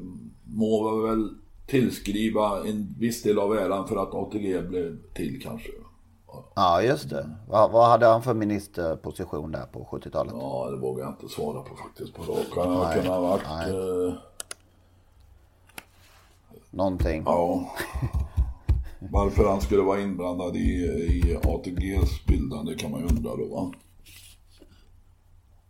[0.43, 1.29] må väl
[1.67, 5.69] tillskriva en viss del av äran för att ATG blev till kanske.
[6.55, 7.29] Ja, just det.
[7.49, 10.33] Vad, vad hade han för ministerposition där på 70-talet?
[10.37, 12.47] Ja, det vågar jag inte svara på faktiskt på rak.
[12.55, 13.41] Nej, Det kunde ha varit...
[13.49, 14.07] nej.
[14.07, 14.13] Eh,
[16.71, 17.23] Någonting.
[17.25, 17.71] ja.
[19.11, 23.71] Varför han skulle vara inblandad i, i ATGs bildande kan man ju undra då va.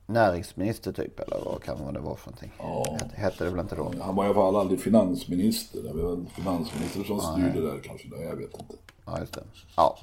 [0.05, 2.51] Näringsminister typ, eller vad kan det vara för någonting?
[2.57, 2.97] Ja.
[3.15, 3.93] Hette- det väl inte då?
[4.01, 5.83] Han var i alla fall aldrig finansminister.
[5.83, 8.07] Det var väl finansminister som styrde där kanske.
[8.07, 8.75] Det, jag vet inte.
[9.05, 9.43] Ja, just det.
[9.75, 9.97] Ja.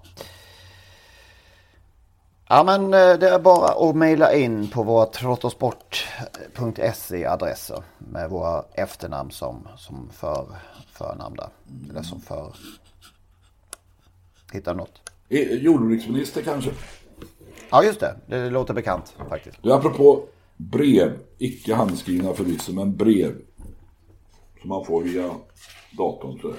[2.49, 8.65] Ja, men eh, det är bara att mejla in på våra trottosport.se adresser med våra
[8.75, 10.47] efternamn som, som för,
[10.93, 11.49] förnamn där.
[11.91, 12.57] Eller som för...
[14.53, 15.01] Hittar du något?
[15.29, 16.71] Eh, Jordbruksminister kanske?
[17.71, 18.17] Ja, just det.
[18.27, 19.59] Det låter bekant faktiskt.
[19.63, 20.23] Du, apropå
[20.57, 23.33] brev, icke handskrivna förvisso, men brev
[24.61, 25.31] som man får via
[25.99, 26.53] datorn så,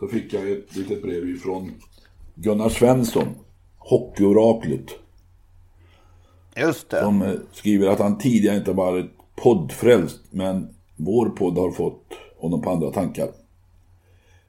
[0.00, 1.74] så fick jag ett litet brev ifrån
[2.34, 3.28] Gunnar Svensson,
[3.78, 4.90] Hockeyoraklet,
[6.56, 7.00] Just det.
[7.00, 12.04] som eh, skriver att han tidigare inte varit poddfrälst, men vår podd har fått
[12.38, 13.28] honom på andra tankar.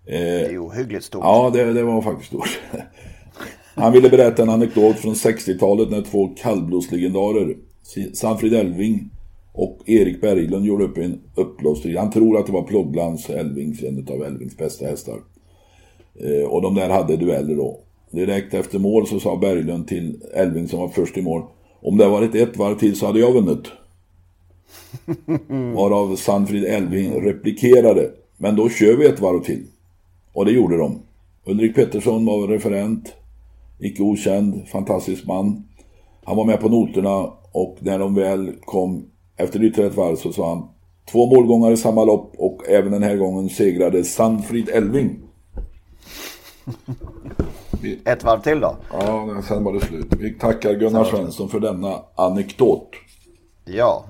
[0.05, 1.21] Det är ohyggligt stort.
[1.23, 2.59] Ja, det, det var faktiskt stort.
[3.75, 7.57] Han ville berätta en anekdot från 60-talet när två kallblodslegendarer,
[8.13, 9.09] Sanfrid Elving
[9.53, 11.97] och Erik Berglund, gjorde upp en upploppsstrid.
[11.97, 15.19] Han tror att det var Plogglands Elvings, en av Elvings bästa hästar.
[16.15, 17.79] Eh, och de där hade dueller då.
[18.11, 21.41] Direkt efter mål så sa Berglund till Elving som var först i mål.
[21.81, 23.67] Om det varit ett varv till så hade jag vunnit.
[25.75, 28.11] Varav Sanfrid Elving replikerade.
[28.37, 29.63] Men då kör vi ett varv till.
[30.33, 31.01] Och det gjorde de.
[31.45, 33.13] Ulrik Pettersson var referent.
[33.79, 35.63] Icke okänd, fantastisk man.
[36.23, 39.05] Han var med på noterna och när de väl kom
[39.37, 40.69] efter ytterligare ett varv så sa han
[41.11, 45.19] Två målgångar i samma lopp och även den här gången segrade Sanfrid Elving.
[48.05, 48.75] Ett varv till då?
[48.91, 50.07] Ja, sen var det slut.
[50.19, 52.89] Vi tackar Gunnar Svensson för denna anekdot.
[53.65, 54.05] Ja.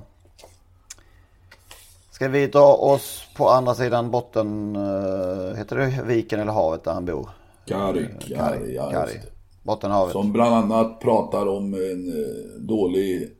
[2.12, 6.94] Ska vi dra oss på andra sidan botten, eh, heter det viken eller havet där
[6.94, 7.30] han bor?
[7.66, 9.14] Kari, Kari, ja, Kari.
[9.14, 9.39] just det.
[9.64, 10.12] Bottenhavet.
[10.12, 13.36] Som bland annat pratar om en eh, dålig...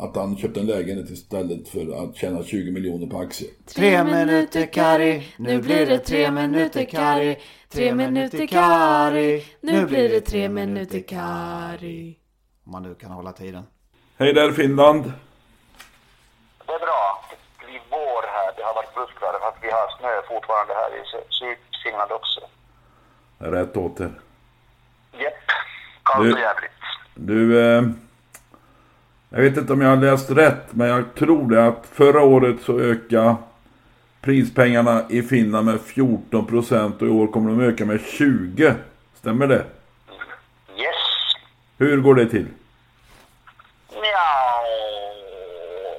[0.00, 3.50] Att han köpte en lägenhet istället för att tjäna 20 miljoner på aktier.
[3.74, 7.36] Tre minuter Kari, nu blir det tre minuter Kari.
[7.68, 12.18] Tre minuter Kari, nu blir det tre minuter Kari.
[12.66, 13.62] Om man nu kan hålla tiden.
[14.18, 15.02] Hej där Finland!
[16.66, 17.24] Det är bra.
[17.30, 18.52] Det blir vår här.
[18.56, 22.40] Det har varit plusgrader fast vi har snö fortfarande här i Syd- Sydfinland också.
[23.38, 24.00] Rätt åt
[25.12, 25.34] Jepp.
[26.02, 26.70] Kallt Du- och jävligt.
[27.14, 27.82] Du, eh,
[29.30, 32.56] jag vet inte om jag har läst rätt, men jag tror det att förra året
[32.62, 33.36] så ökade
[34.20, 38.76] prispengarna i Finland med 14% och i år kommer de öka med 20%.
[39.14, 39.64] Stämmer det?
[40.76, 40.96] Yes.
[41.78, 42.46] Hur går det till?
[43.92, 44.62] Ja,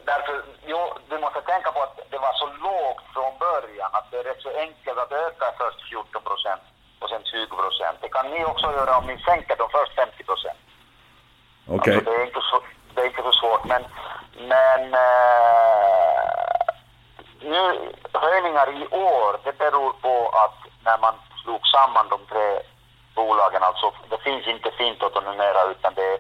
[0.06, 4.18] därför, jo, du måste tänka på att det var så lågt från början att det
[4.18, 6.62] är rätt så enkelt att öka först 14 procent
[7.00, 7.98] och sen 20 procent.
[8.02, 10.60] Det kan ni också göra om ni sänker dem först 50 procent.
[11.68, 11.96] Okej.
[11.96, 12.62] Alltså, det, är inte så,
[12.94, 13.66] det är inte så svårt.
[13.66, 13.84] Men,
[14.54, 16.30] men eh,
[17.42, 22.60] nu, höjningar i år, det beror på att när man slog samman de tre
[23.16, 26.20] bolagen, alltså det finns inte Fintoto numera utan det är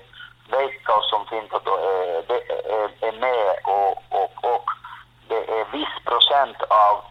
[0.52, 2.40] Veikkaus som Fintoto är, det
[2.78, 4.66] är, är med och, och, och
[5.28, 7.04] det är viss procent av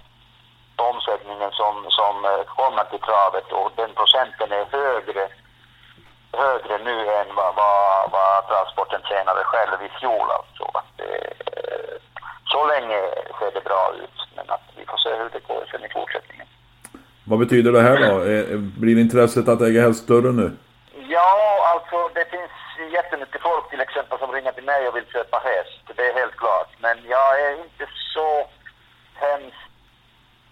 [0.80, 5.28] omsättningen som, som eh, kommer till travet och den procenten är högre
[6.32, 10.28] högre nu än vad, vad, vad transporten tjänade själv i fjol.
[10.38, 10.64] Alltså.
[10.78, 11.96] Att, eh,
[12.44, 13.00] så länge
[13.38, 16.46] ser det bra ut, men att vi får se hur det går sen i fortsättningen.
[17.24, 18.12] Vad betyder det här då?
[18.32, 20.56] Eh, Blir intresset att äga häst större nu?
[21.08, 21.32] Ja,
[21.72, 22.50] alltså det finns
[22.92, 25.82] jättemycket folk till exempel som ringer till mig och vill köpa häst.
[25.96, 26.68] Det är helt klart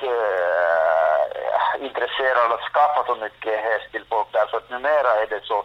[0.03, 5.41] eh, intresserad att skaffa så mycket häst till folk där så att numera är det
[5.45, 5.65] så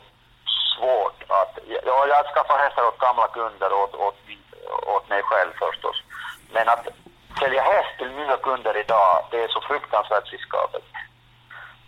[0.75, 1.59] svårt att...
[1.85, 4.15] Ja, jag skaffar hästar åt gamla kunder och åt, åt,
[4.95, 6.03] åt mig själv förstås.
[6.53, 6.87] Men att
[7.39, 10.85] sälja häst till nya kunder idag, det är så fruktansvärt riskabelt.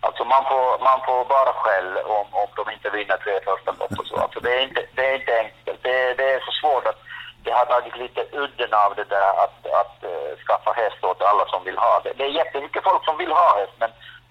[0.00, 3.98] Alltså man får, man får bara skäll om, om de inte vinner tre första lopp
[3.98, 4.16] och så.
[4.16, 5.82] Alltså det är inte, det är inte enkelt.
[5.82, 7.03] Det, det är så svårt att
[7.44, 11.44] det har tagit lite udden av det där att, att uh, skaffa häst åt alla
[11.46, 12.12] som vill ha det.
[12.18, 13.90] Det är jättemycket folk som vill ha häst men,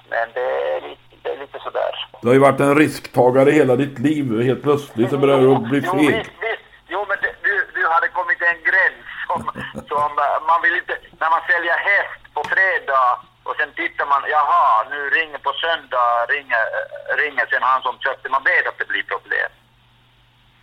[0.10, 1.94] men det, är lite, det är lite sådär.
[2.22, 4.26] Du har ju varit en risktagare hela ditt liv.
[4.50, 6.00] Helt plötsligt så börjar du bli Jo, feg.
[6.00, 6.66] visst, visst.
[6.94, 9.40] Jo, men det, du, du hade kommit till en gräns som,
[9.92, 10.96] som eh, man vill inte...
[11.22, 13.10] När man säljer häst på fredag
[13.48, 17.96] och sen tittar man, jaha, nu ringer på söndag, ringer, eh, ringer sen han som
[18.06, 19.52] köpte, man vet att det blir problem.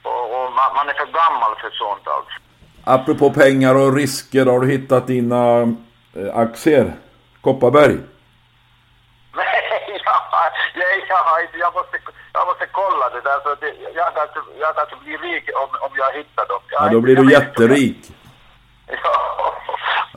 [0.03, 2.33] Och, och man, man är för gammal för sånt alltså.
[2.85, 5.61] Apropå pengar och risker, har du hittat dina
[6.17, 6.93] eh, aktier?
[7.41, 7.97] Kopparberg?
[9.37, 9.47] Nej,
[10.05, 10.21] jag,
[10.75, 10.89] jag,
[11.35, 11.99] jag, inte- måste,
[12.33, 15.91] jag måste kolla det där att det, jag, kanske, jag kanske blir rik om, om
[15.97, 16.61] jag hittar dem.
[16.71, 17.99] Jag, Ja, då inte- blir du inte jätterik.
[19.05, 19.55] Ja.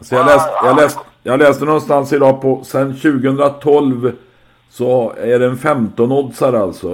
[0.01, 4.15] Så jag, läst, jag, läst, jag läste någonstans idag på, sen 2012
[4.77, 6.87] så är det en 15-oddsare alltså.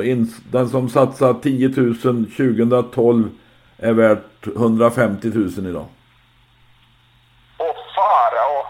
[0.56, 3.30] Den som satsar 10 000 2012
[3.78, 5.88] är värt 150 000 idag.
[7.58, 8.68] Åh, fara och...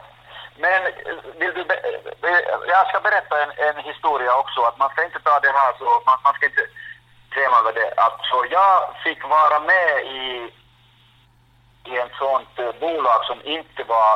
[0.64, 0.82] Men
[1.40, 1.78] vill du be,
[2.68, 5.86] jag ska berätta en, en historia också, att man ska inte ta det här så,
[6.06, 6.66] man, man ska inte
[7.32, 7.94] skrämma över det.
[8.06, 10.52] Alltså jag fick vara med i,
[11.90, 14.14] i ett sånt eh, bolag som inte var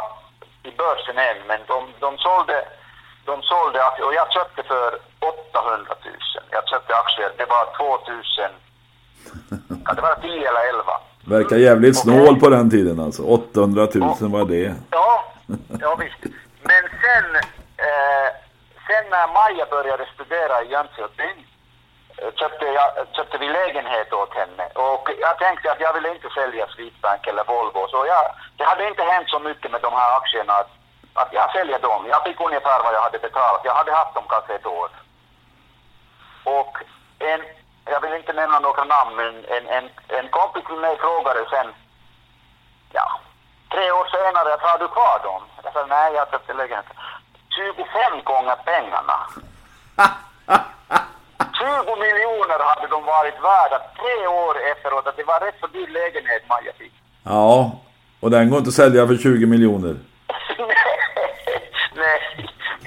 [0.63, 2.57] i börsen än, men de, de sålde
[3.25, 4.99] de sålde aktier och jag köpte för
[5.51, 6.15] 800 000.
[6.49, 8.49] Jag köpte aktier, det var 2000,
[9.85, 10.83] kan det vara 10 eller 11?
[11.25, 13.23] Verkar jävligt snål på den tiden alltså.
[13.23, 14.75] 800 000 vad är det?
[14.91, 15.23] Ja,
[15.81, 16.21] ja visst.
[16.61, 17.27] Men sen,
[17.87, 18.29] eh,
[18.87, 21.35] sen när Maja började studera i Jönköping
[22.17, 24.65] eh, köpte, jag, köpte vi lägenhet åt henne.
[24.89, 27.87] Och jag tänkte att jag ville inte sälja Swedbank eller Volvo.
[27.87, 28.23] Så jag,
[28.57, 30.71] det hade inte hänt så mycket med de här aktierna att,
[31.13, 32.07] att jag säljer dem.
[32.07, 33.61] Jag fick ungefär vad jag hade betalat.
[33.63, 34.89] Jag hade haft dem kanske ett år.
[36.43, 36.77] Och
[37.19, 37.41] en,
[37.85, 41.67] jag vill inte nämna några namn, men en, en, en kompis till mig frågade sen,
[42.91, 43.19] ja,
[43.71, 45.41] tre år senare, jag har du kvar dem?
[45.63, 46.95] Jag sa, nej, jag köpte lägenheten.
[47.49, 49.17] 25 gånger pengarna.
[51.59, 55.07] 20 miljoner hade de varit värda tre år efteråt.
[55.07, 56.93] Att det var rätt så dyr lägenhet Maja fick.
[57.23, 57.71] Ja,
[58.19, 59.95] och den går inte att sälja för 20 miljoner.
[61.95, 62.19] nej,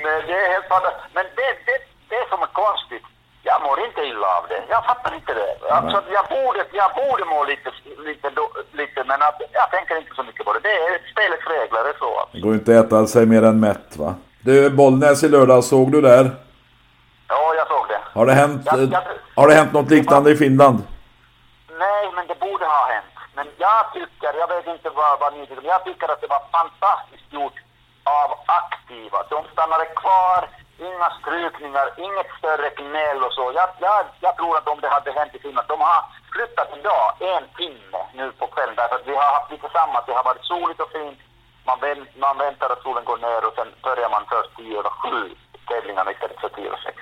[0.04, 1.14] nej, det är helt fantastiskt.
[1.14, 1.78] Men det, det,
[2.12, 3.04] det som är konstigt,
[3.42, 4.62] jag mår inte illa av det.
[4.68, 5.52] Jag fattar inte det.
[5.70, 7.70] Alltså, jag, borde, jag borde må lite,
[8.08, 8.30] lite,
[8.72, 10.60] lite men att, jag tänker inte så mycket på det.
[10.60, 12.28] Det är spelets regler, det är så.
[12.32, 14.14] Det går inte att äta sig mer än mätt va?
[14.40, 16.30] Du, Bollnäs i lördag, såg du där?
[17.28, 18.00] Ja, jag såg det.
[18.18, 19.02] Har det hänt, Ja, eh, jag-
[19.42, 20.82] har det hänt något liknande i Finland?
[21.78, 23.06] Nej, men det borde ha hänt.
[23.34, 26.26] Men jag tycker, jag vet inte vad, vad ni tycker, men jag tycker att det
[26.26, 27.52] var fantastiskt gjort
[28.04, 28.28] av
[28.86, 29.24] aktiva.
[29.30, 33.52] De stannade kvar, inga strykningar, inget större gnäll och så.
[33.54, 37.06] Jag, jag, jag tror att om det hade hänt i Finland, de har flyttat idag
[37.20, 40.44] en timme nu på kvällen därför att vi har haft lite samma, det har varit
[40.44, 41.18] soligt och fint.
[41.64, 44.90] Man, vänt, man väntar att solen går ner och sen börjar man först tio eller
[44.90, 45.34] sju
[45.70, 46.96] tävlingarna istället för 10 eller 6.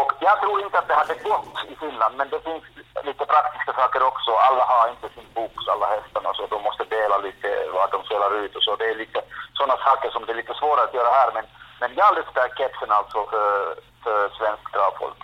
[0.00, 2.64] Och jag tror inte att det hade gått i Finland, men det finns
[3.08, 4.30] lite praktiska saker också.
[4.48, 8.30] Alla har inte sin box, alla hästarna, så de måste dela lite vad de spelar
[8.42, 8.76] ut och så.
[8.76, 9.20] Det är lite
[9.58, 11.44] sådana saker som det är lite svårare att göra här, men,
[11.80, 13.74] men jag lyfter kepsen alltså för,
[14.04, 15.20] för svensk travfolk.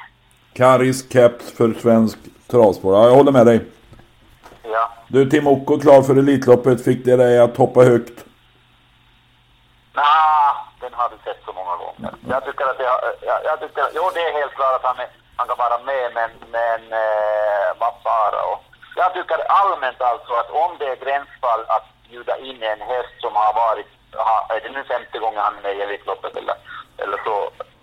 [0.54, 2.18] Karis keps för svensk
[2.50, 2.94] travsport.
[2.94, 3.60] Ja, jag håller med dig.
[4.62, 4.90] Ja.
[5.08, 6.84] Du, Tim Ocko klar för Elitloppet.
[6.84, 8.24] Fick det dig att hoppa högt?
[9.94, 12.10] Nah, den har vi sett så många gånger.
[12.28, 14.98] Jag tycker att det, har- jag, jag tycker, jo det är helt klart att han,
[15.04, 18.64] är, han kan vara med, men, men eh, vad fara och
[18.96, 19.38] Jag tycker
[19.88, 23.86] allmänt alltså att om det är gränsfall att bjuda in en häst som har varit,
[24.48, 26.56] är det nu femte gången han är med i Elitloppet eller,
[26.96, 27.36] eller så.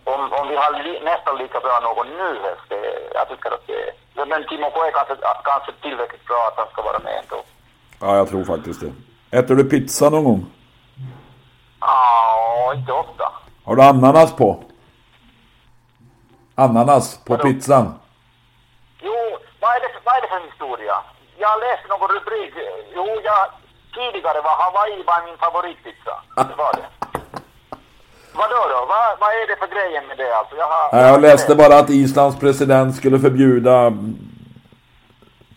[0.03, 2.81] Om, om vi har li, nästan lika bra någon ny häst, det,
[3.13, 6.67] jag tycker att det ja, Men Timo K är kanske, kanske tillräckligt bra att han
[6.71, 7.43] ska vara med ändå.
[7.99, 8.91] Ja, jag tror faktiskt det.
[9.37, 10.45] Äter du pizza någon gång?
[11.79, 13.31] Ja, inte ofta.
[13.65, 14.63] Har du ananas på?
[16.55, 17.93] Ananas på pizzan?
[21.45, 22.53] jag har läst någon rubrik.
[22.95, 23.41] Jo, jag,
[23.97, 26.13] tidigare var Hawaii var min favoritpizza.
[26.35, 26.57] Det ah.
[26.57, 26.87] var det.
[28.33, 28.75] Vadå då?
[28.75, 28.85] då?
[28.91, 30.55] Vad, vad är det för grejen med det alltså?
[30.55, 30.99] Jag, har...
[31.07, 33.93] jag läste bara att Islands president skulle förbjuda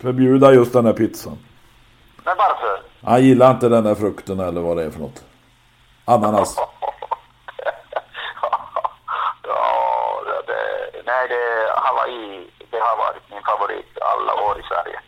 [0.01, 1.39] förbjuda just den här pizzan.
[2.25, 2.83] Men varför?
[3.05, 5.25] Han gillar inte den där frukten eller vad det är för något.
[6.05, 6.57] Ananas.
[9.43, 15.01] ja, det, nej det är Hawaii, det har varit min favorit alla år i Sverige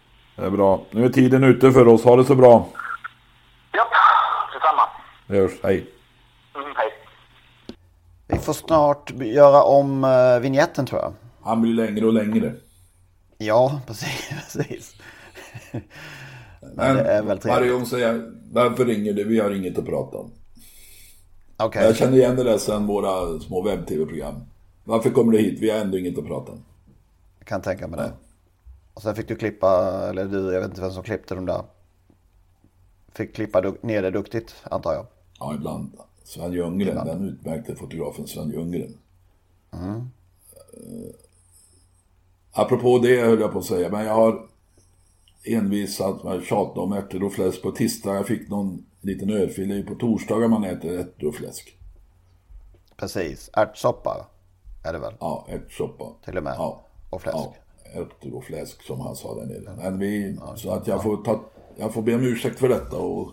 [0.47, 0.83] är bra.
[0.91, 2.05] Nu är tiden ute för oss.
[2.05, 2.69] Ha det så bra.
[3.73, 3.87] Ja,
[4.55, 4.83] detsamma.
[5.27, 5.53] Det hörs.
[5.63, 5.87] Hej.
[6.55, 6.89] Mm, hej.
[8.27, 11.13] Vi får snart göra om uh, vignetten tror jag.
[11.43, 12.55] Han blir längre och längre.
[13.39, 14.29] Ja, precis.
[14.29, 14.97] precis.
[16.77, 17.61] Men det är väl trevligt.
[17.61, 18.23] varje gång säger jag,
[18.53, 19.25] varför ringer du?
[19.25, 20.31] Vi har inget att prata om.
[21.57, 21.85] Okej.
[21.85, 24.35] Jag känner igen det där sedan våra små webb-tv-program.
[24.85, 25.59] Varför kommer du hit?
[25.61, 26.65] Vi har ändå inget att prata om.
[27.39, 28.13] Jag kan tänka mig det.
[28.95, 31.63] Och sen fick du klippa, eller du, jag vet inte vem som klippte de där.
[33.13, 35.07] Fick klippa ner det duktigt, antar jag.
[35.39, 35.93] Ja, ibland.
[36.25, 38.99] Sven Ljunggren, den utmärkte fotografen Sven Ljunggren.
[39.73, 40.03] Eh,
[42.53, 44.47] apropå det höll jag på att säga, men jag har
[45.45, 48.15] envisat med att tjata om ärtor och fläsk på tisdag.
[48.15, 49.87] Jag fick någon liten örfil.
[49.87, 51.77] På torsdagar man äter ärtor och fläsk.
[52.97, 53.51] Precis.
[53.53, 54.27] Ärtsoppa
[54.85, 55.15] är det väl?
[55.21, 56.05] Ja, ärtsoppa.
[56.25, 56.55] Till och med.
[56.59, 56.81] Ja.
[57.11, 57.37] Och fläsk.
[57.37, 57.55] Ja,
[57.95, 59.77] ärtor och fläsk som han sa där nere.
[59.77, 61.41] Men vi, så att jag får, ta,
[61.77, 63.31] jag får be om ursäkt för detta och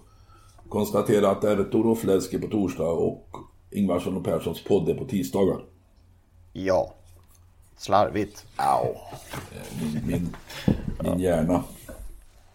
[0.70, 3.28] konstatera att ärtor och fläsk är på torsdag och
[3.72, 5.66] Ingvarsson och Perssons podd är på tisdagar.
[6.54, 6.94] Ja.
[7.78, 8.46] Slarvigt.
[8.56, 8.96] Au.
[9.82, 10.36] Min, min,
[11.00, 11.64] min hjärna.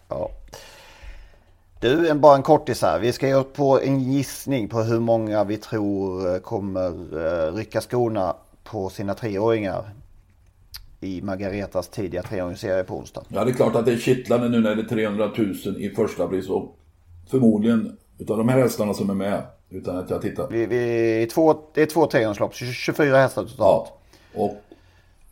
[0.08, 0.30] Ja.
[1.80, 2.98] Du, en, bara en kortis här.
[2.98, 6.88] Vi ska göra på en gissning på hur många vi tror kommer
[7.48, 9.90] eh, rycka skorna på sina treåringar
[11.02, 13.22] i Margaretas tidiga treåringsserie på onsdag.
[13.28, 15.90] Ja, det är klart att det är kittlande nu när det är 300 000 i
[15.96, 16.76] första pris och
[17.30, 20.48] förmodligen utav de här hästarna som är med, utan att jag tittar.
[20.50, 23.92] Vi, vi, två, det är två treåringslopp, 24 hästar totalt.
[24.34, 24.42] Ja.
[24.42, 24.50] Och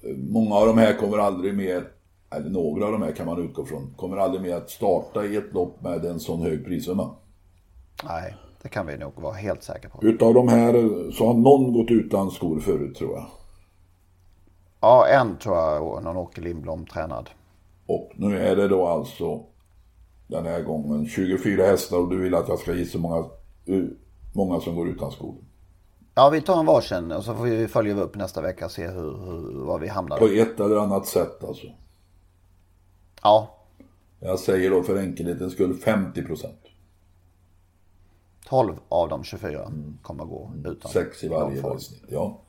[0.09, 1.85] eh, många av de här kommer aldrig mer,
[2.31, 5.37] eller några av de här kan man utgå från, kommer aldrig mer att starta i
[5.37, 7.11] ett lopp med en sån hög prissumma.
[8.05, 10.07] Nej, det kan vi nog vara helt säkra på.
[10.07, 13.27] Utav de här eh, så har någon gått utan skor förut tror jag.
[14.81, 17.31] Ja, en tror jag, någon Åke Lindblom tränad.
[17.87, 19.45] Och nu är det då alltså
[20.26, 23.24] den här gången 24 hästar och du vill att jag ska gissa hur många,
[23.64, 23.97] hur
[24.33, 25.35] många som går utan skor.
[26.14, 28.87] Ja, vi tar en varsin och så får vi följa upp nästa vecka och se
[28.87, 30.18] hur, hur, var vi hamnar.
[30.18, 31.66] På ett eller annat sätt alltså.
[33.22, 33.57] Ja,
[34.20, 36.61] Jag säger då för enkelhetens skull 50 procent.
[38.49, 39.72] 12 av de 24
[40.03, 40.91] kommer gå utan.
[40.91, 42.03] Sex i varje avsnitt.
[42.09, 42.41] Ja.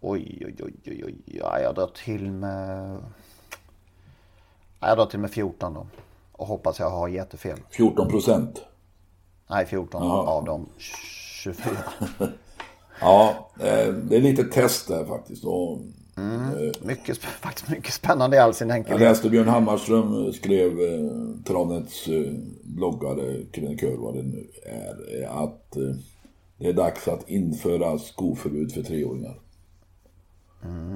[0.00, 1.14] Oj, oj, oj, oj, oj.
[1.24, 2.98] Ja, jag drar till med...
[4.80, 5.86] Ja, jag drar till med 14 då.
[6.32, 7.58] Och hoppas jag har jättefel.
[7.70, 8.62] 14 procent.
[9.50, 10.22] Nej, 14 Jaha.
[10.26, 11.66] av de 24.
[13.00, 15.44] Ja, eh, det är lite test där faktiskt.
[15.44, 15.78] Och
[16.82, 19.00] Mycket, sp- faktiskt mycket spännande i all sin jag enkelhet.
[19.00, 21.10] läste Björn Hammarström eh, skrev, eh,
[21.46, 22.32] Travnets eh,
[22.64, 25.82] bloggare, krönikör vad det nu är, eh, att eh,
[26.58, 29.38] det är dags att införa skoförbud för treåringar.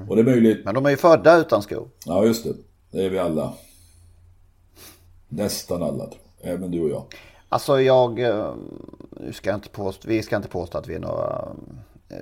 [0.08, 1.88] Och det är möjligt, Men de är ju födda utan skor.
[2.06, 2.54] ja just det,
[2.90, 3.52] det är vi alla.
[5.28, 6.08] Nästan alla,
[6.40, 7.04] även du och jag.
[7.48, 8.54] Alltså jag, eh,
[9.10, 11.48] nu ska inte påstå, vi ska inte påstå att vi är några
[12.08, 12.16] eh,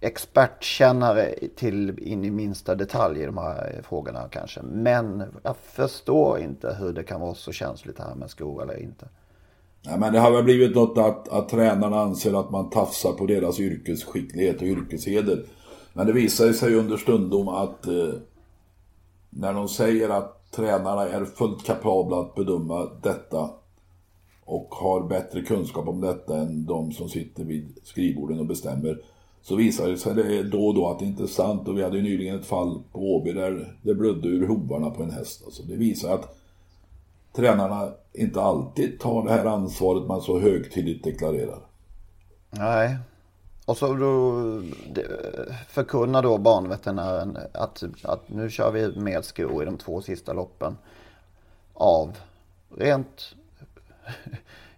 [0.00, 4.60] expertkännare till in i minsta detalj i de här frågorna kanske.
[4.62, 9.08] Men jag förstår inte hur det kan vara så känsligt här med skor eller inte.
[9.82, 13.26] Nej, men det har väl blivit något att, att tränarna anser att man tafsar på
[13.26, 15.44] deras yrkesskicklighet och yrkesheder.
[15.98, 18.14] Men det visar sig understundom att eh,
[19.30, 23.50] när de säger att tränarna är fullt kapabla att bedöma detta
[24.44, 29.02] och har bättre kunskap om detta än de som sitter vid skrivborden och bestämmer
[29.42, 31.68] så visar det sig det då och då att det inte är sant.
[31.68, 35.02] Och vi hade ju nyligen ett fall på Åby där det blödde ur hovarna på
[35.02, 35.42] en häst.
[35.44, 36.38] Alltså det visar att
[37.32, 41.58] tränarna inte alltid tar det här ansvaret man så högtidligt deklarerar.
[42.50, 42.96] Nej.
[43.68, 44.32] Och så då
[45.68, 50.76] förkunnar då barnveterinären att, att nu kör vi med skor i de två sista loppen.
[51.74, 52.16] Av
[52.76, 53.34] rent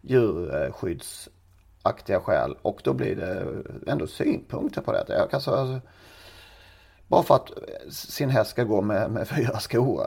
[0.00, 2.56] djurskyddsaktiga skäl.
[2.62, 3.46] Och då blir det
[3.90, 5.04] ändå synpunkter på det.
[5.08, 5.80] Jag kan säga, alltså,
[7.08, 7.50] bara för att
[7.90, 10.04] sin häst ska gå med, med fyra skor.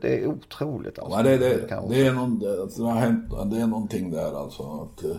[0.00, 0.98] Det är otroligt.
[0.98, 1.16] Alltså.
[1.16, 4.62] Men det, det, det, är någon, alltså, det, har hänt, det är någonting där alltså.
[4.62, 5.16] Att, eh,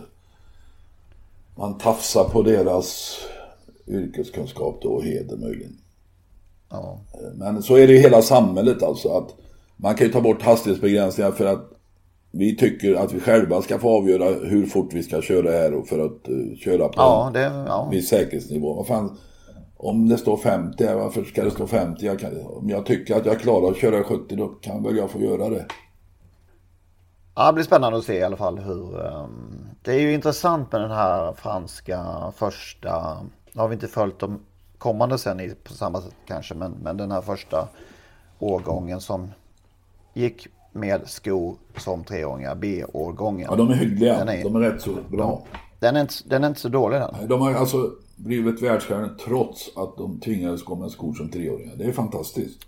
[1.56, 3.18] man tafsar på deras
[3.86, 5.76] yrkeskunskap då och heder möjligen.
[6.70, 7.00] Ja.
[7.34, 9.08] Men så är det i hela samhället alltså.
[9.08, 9.34] att
[9.76, 11.70] Man kan ju ta bort hastighetsbegränsningar för att
[12.30, 15.88] vi tycker att vi själva ska få avgöra hur fort vi ska köra här och
[15.88, 17.88] för att eh, köra på Ja, det, ja.
[17.90, 18.74] viss säkerhetsnivå.
[18.74, 19.18] Vad fan,
[19.76, 22.06] om det står 50, här, varför ska det stå 50?
[22.06, 25.10] Jag kan, om jag tycker att jag klarar att köra 70 då kan väl jag
[25.10, 25.66] få göra det.
[27.34, 29.06] Ja, det blir spännande att se i alla fall hur...
[29.06, 33.16] ehm, det är ju intressant med den här franska första...
[33.52, 34.40] Nu har vi inte följt de
[34.78, 37.68] kommande sen i, på samma sätt kanske, men, men den här första
[38.38, 39.30] B-årgången som
[40.14, 42.54] gick med skor som treåringar.
[42.54, 43.46] B-årgången.
[43.50, 44.18] Ja, de är hyggliga.
[44.18, 45.42] Den är- De är rätt så bra.
[45.80, 47.28] Den är, inte, den är inte så dålig den.
[47.28, 51.76] De har alltså blivit världsstjärnor trots att de tvingades gå med skor som treåringar.
[51.76, 52.60] Det är fantastiskt.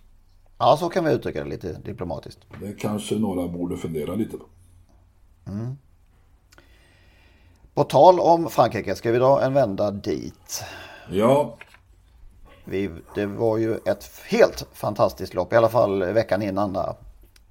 [0.59, 2.41] Ja, så kan vi uttrycka det lite diplomatiskt.
[2.61, 4.45] Det kanske några borde fundera lite på.
[7.77, 10.65] På tal om Frankrike, ska vi dra en vända dit?
[11.11, 11.57] Ja,
[12.65, 16.95] Vi, det var ju ett helt fantastiskt lopp, i alla fall veckan innan där,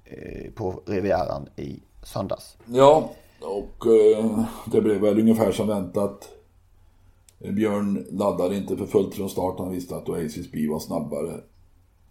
[0.04, 2.56] eh, på Rivieran i söndags.
[2.66, 3.10] ja
[3.40, 6.28] och eh, det blev väl ungefär som väntat.
[7.38, 9.58] Björn laddade inte för fullt från start.
[9.58, 11.40] Han visste att Oasis B var snabbare.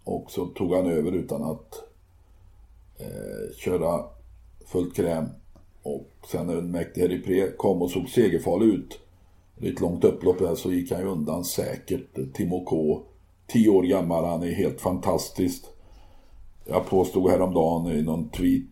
[0.04, 1.74] Och så tog han över utan att
[2.98, 4.04] eh, köra
[4.66, 5.24] fullt kräm.
[5.86, 8.98] Och sen när Mäktig Harry kom och såg segerfarlig ut.
[9.60, 12.34] i ett långt upplopp där så gick han ju undan säkert.
[12.34, 13.02] Timo K,
[13.46, 15.70] 10 år gammal, han är helt fantastiskt.
[16.64, 18.62] Jag påstod häromdagen i någon tweet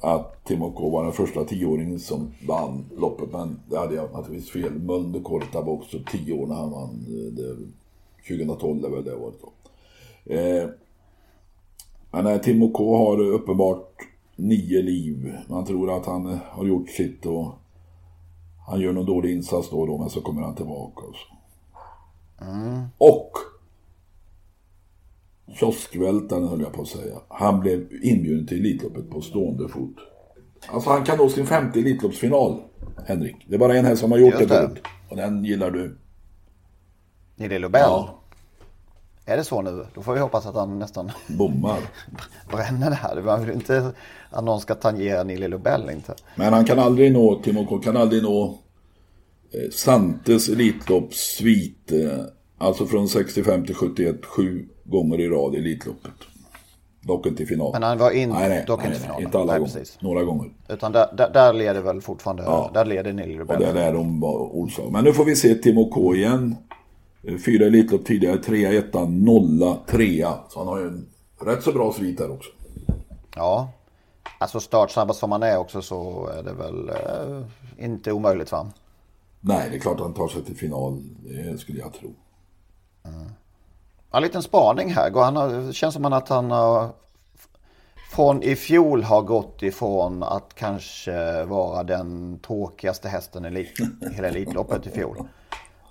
[0.00, 3.32] att Timo K var den första tioåringen som vann loppet.
[3.32, 4.72] Men det hade jag naturligtvis fel.
[4.72, 7.06] Mölnde Kortab var också 10 år när han vann.
[7.08, 7.56] Eh, det,
[8.28, 9.52] 2012 är väl det året då.
[10.34, 10.68] Eh,
[12.10, 13.92] men eh, Timo K har uppenbart
[14.42, 15.36] nio liv.
[15.48, 17.54] Man tror att han har gjort sitt och
[18.66, 21.02] han gör någon dålig insats då och då men så kommer han tillbaka.
[21.06, 21.34] Och, så.
[22.98, 23.32] och
[25.54, 27.14] kioskvältaren höll jag på att säga.
[27.28, 29.96] Han blev inbjuden till Elitloppet på stående fot.
[30.68, 32.62] Alltså han kan nå sin femte Elitloppsfinal,
[33.06, 33.36] Henrik.
[33.48, 34.80] Det är bara en här som har gjort Just det det.
[35.08, 35.96] Och den gillar du.
[37.36, 37.80] Nille Lobel.
[37.80, 38.21] Ja.
[39.26, 39.86] Är det så nu?
[39.94, 41.78] Då får vi hoppas att han nästan Bommar.
[42.50, 43.22] bränner det här.
[43.22, 43.92] Man vill inte
[44.30, 46.14] att någon ska tangera Nille Lobel inte.
[46.36, 48.44] Men han kan aldrig nå, Timo K kan aldrig nå
[49.54, 51.92] eh, Santes Elitloppssvit.
[51.92, 52.24] Eh,
[52.58, 56.12] alltså från 65 till 71, sju gånger i rad i Elitloppet.
[57.00, 57.72] Dock inte i final.
[57.72, 59.26] Men han var in- nej, nej, dock nej, inte i nej, finalen.
[59.26, 59.72] Inte alla Nej, gånger.
[59.72, 59.98] precis.
[60.00, 60.50] Några gånger.
[60.68, 62.70] Utan där, där, där leder väl fortfarande, Ja.
[62.74, 63.60] där leder Nille Och Lobel.
[63.60, 64.84] det är där de var orsak.
[64.90, 66.56] Men nu får vi se Timo K igen.
[67.22, 70.38] Eh, Fyra Elitlopp tidigare, trea, etta, nolla, trea.
[70.48, 71.08] Så han har ju en
[71.40, 72.50] rätt så bra svit här också.
[73.36, 73.72] Ja.
[74.38, 78.66] Alltså startsnabb som han är också så är det väl eh, inte omöjligt va?
[79.40, 81.02] Nej, det är klart han tar sig till final.
[81.24, 82.14] Det skulle jag tro.
[83.02, 83.10] Ja,
[84.16, 85.10] En liten spaning här.
[85.10, 86.90] Han, det känns som att han har
[88.12, 93.68] från i fjol har gått ifrån att kanske vara den tråkigaste hästen i
[94.14, 95.16] hela Elitloppet i fjol.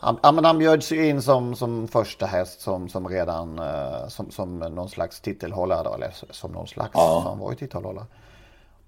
[0.03, 4.07] Han, ja, men han bjöds ju in som, som första häst som, som redan eh,
[4.07, 6.91] som, som någon slags titelhållare då, eller som någon slags,
[7.23, 8.05] han var ju titelhållare.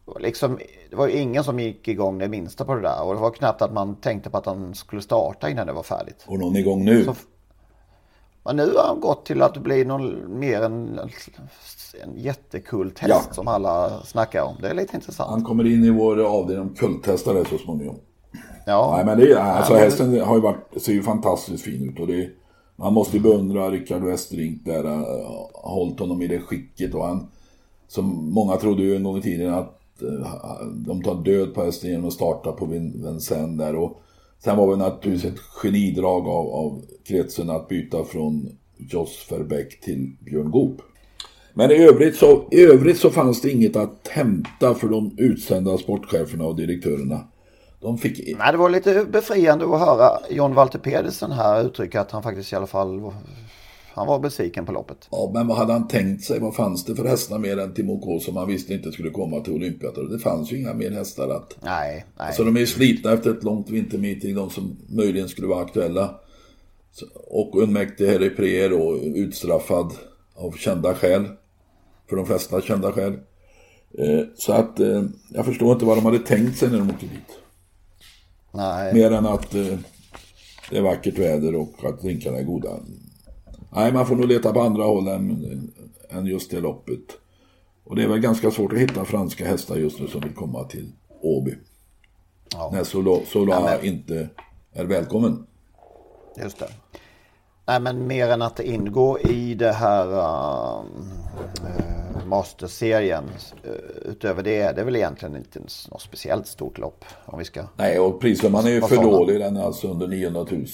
[0.06, 0.60] Och Liksom,
[0.90, 3.32] det var ju ingen som gick igång det minsta på det där och det var
[3.32, 6.24] knappt att man tänkte på att han skulle starta innan det var färdigt.
[6.28, 7.04] Och någon igång nu.
[7.06, 7.16] Så-
[8.46, 11.00] Men nu har han gått till att bli någon, mer en,
[12.04, 13.34] en jättekult häst Ja.
[13.34, 14.56] som alla snackar om.
[14.62, 15.30] Det är lite intressant.
[15.30, 17.96] Han kommer in i vår avdelning kulthästar så småningom.
[18.66, 18.94] Ja.
[18.96, 22.08] Nej men det är, alltså hästen har ju varit, ser ju fantastiskt fin ut och
[22.08, 22.30] det
[22.76, 25.04] man måste ju beundra Rickard Westerink där, uh,
[25.54, 27.28] hållit honom i det skicket och han,
[27.88, 31.90] som många trodde ju en gång i tiden att eh, de tar död på hästen
[31.90, 34.02] genom att starta på Vin- Vincennes där och
[34.44, 40.16] sen var det naturligtvis ett genidrag av, av kretsen att byta från Jos Verbeck till
[40.20, 40.82] Björn Goop.
[41.54, 45.78] Men i övrigt, så, i övrigt så fanns det inget att hämta för de utsända
[45.78, 47.28] sportcheferna och direktörerna.
[47.84, 52.12] De fick Nej, det var lite befriande att höra John Walter Pedersen här uttrycka att
[52.12, 53.12] han faktiskt i alla fall
[53.94, 55.08] han var besviken på loppet.
[55.12, 56.40] Ja, men vad hade han tänkt sig?
[56.40, 59.40] Vad fanns det för hästar mer än Timo K som han visste inte skulle komma
[59.40, 59.98] till Olympiat?
[59.98, 61.56] Och Det fanns ju inga mer hästar att...
[61.62, 62.28] Nej, nej.
[62.28, 66.16] Alltså de är ju slitna efter ett långt vintermeeting, de som möjligen skulle vara aktuella.
[67.28, 69.94] Och unmäktig Harry Preer och utstraffad
[70.36, 71.26] av kända skäl.
[72.10, 73.14] För de flesta kända skäl.
[73.98, 77.06] Eh, Så att eh, jag förstår inte vad de hade tänkt sig när de åkte
[77.06, 77.40] dit.
[78.54, 78.94] Nej.
[78.94, 79.78] Mer än att eh,
[80.70, 82.70] det är vackert väder och att drinkarna är goda.
[83.76, 85.72] Nej, man får nog leta på andra håll än,
[86.10, 87.04] än just det loppet.
[87.84, 90.64] Och det är väl ganska svårt att hitta franska hästar just nu som vill komma
[90.64, 90.92] till
[91.22, 91.56] Åby.
[92.52, 92.70] Ja.
[92.74, 92.84] När
[93.26, 94.30] Sola, men- inte
[94.74, 95.46] är välkommen.
[96.38, 96.70] Just det.
[97.66, 100.86] Nej, men mer än att det ingår i det här uh,
[101.64, 102.03] uh,
[102.38, 103.24] Masterserien.
[103.24, 103.72] Uh,
[104.12, 105.60] utöver det är det väl egentligen inte
[105.92, 107.06] något speciellt stort lopp.
[107.26, 107.64] Om vi ska...
[107.76, 109.40] Nej, och prissumman är ju för dålig.
[109.40, 110.66] Den är alltså under 900 000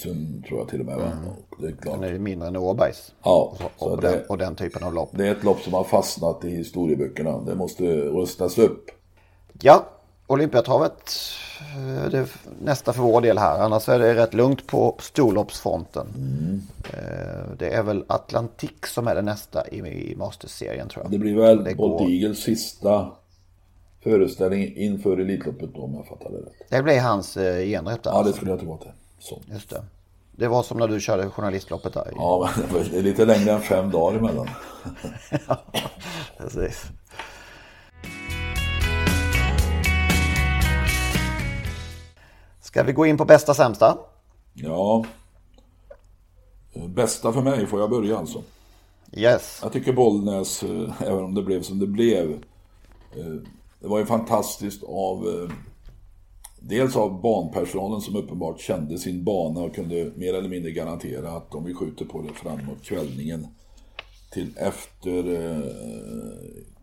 [0.47, 0.95] tror jag till och med.
[0.95, 2.01] Och det är klart.
[2.01, 3.11] Den är mindre än Åbergs.
[3.23, 5.09] Ja, Och, och, det- den, och den typen av lopp.
[5.11, 7.39] Det är ett lopp som har fastnat i historieböckerna.
[7.39, 8.85] Det måste rustas upp.
[9.61, 9.85] Ja,
[10.29, 11.11] Olympiatravet,
[11.75, 12.27] eh, det är
[12.61, 13.59] nästa för vår del här.
[13.59, 16.07] Annars är det rätt lugnt på storloppsfronten.
[16.93, 21.11] Eh, Det är väl Atlantic som är det nästa i, Masters-serien tror jag.
[21.11, 22.33] Det blir väl Det Bolt går.
[22.33, 23.11] Sista
[24.03, 26.69] föreställning inför Elitloppet då om jag fattar det rätt.
[26.69, 28.11] Det blir hans eh, genrep där.
[28.11, 28.93] Ja, det skulle jag tro att det är.
[29.19, 29.41] Så.
[29.51, 29.83] Just det.
[30.31, 32.07] Det var som när du körde journalistloppet där.
[32.15, 34.47] Ja, men det är lite längre än fem dagar emellan.
[36.37, 36.83] Precis.
[42.69, 43.97] Ska vi gå in på bästa sämsta?
[44.53, 45.05] Ja.
[46.73, 48.43] Eh, Bästa för mig får jag börja alltså.
[49.13, 49.59] Yes.
[49.63, 52.31] Jag tycker Bollnäs, eh, även om det blev som det blev.
[53.15, 53.33] eh,
[53.79, 55.49] Det var ju fantastiskt av
[56.59, 61.55] Dels av banpersonalen som uppenbart kände sin bana och kunde mer eller mindre garantera att
[61.55, 63.47] om vi skjuter på det framåt kvällningen
[64.31, 65.23] till efter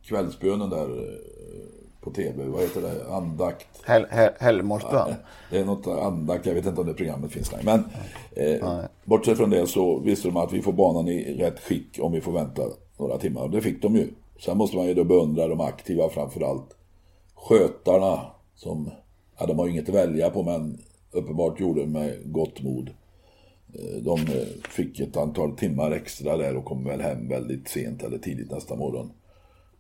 [0.03, 1.19] kvällsbönen där
[2.07, 3.67] på tv, vad heter det, andakt?
[3.87, 4.33] Hel, hel.
[5.51, 7.61] Det är något andakt, jag vet inte om det programmet finns där.
[7.65, 7.85] Men
[8.37, 12.13] eh, bortsett från det så visste de att vi får banan i rätt skick om
[12.13, 12.63] vi får vänta
[12.99, 13.43] några timmar.
[13.43, 14.09] Och det fick de ju.
[14.45, 16.77] Sen måste man ju då beundra de aktiva framförallt.
[17.35, 18.21] Skötarna
[18.55, 18.91] som,
[19.39, 20.79] ja de har ju inget att välja på men
[21.13, 22.89] uppenbart gjorde det med gott mod.
[23.75, 28.03] Eh, De eh, fick ett antal timmar extra där och kom väl hem väldigt sent
[28.03, 29.11] eller tidigt nästa morgon.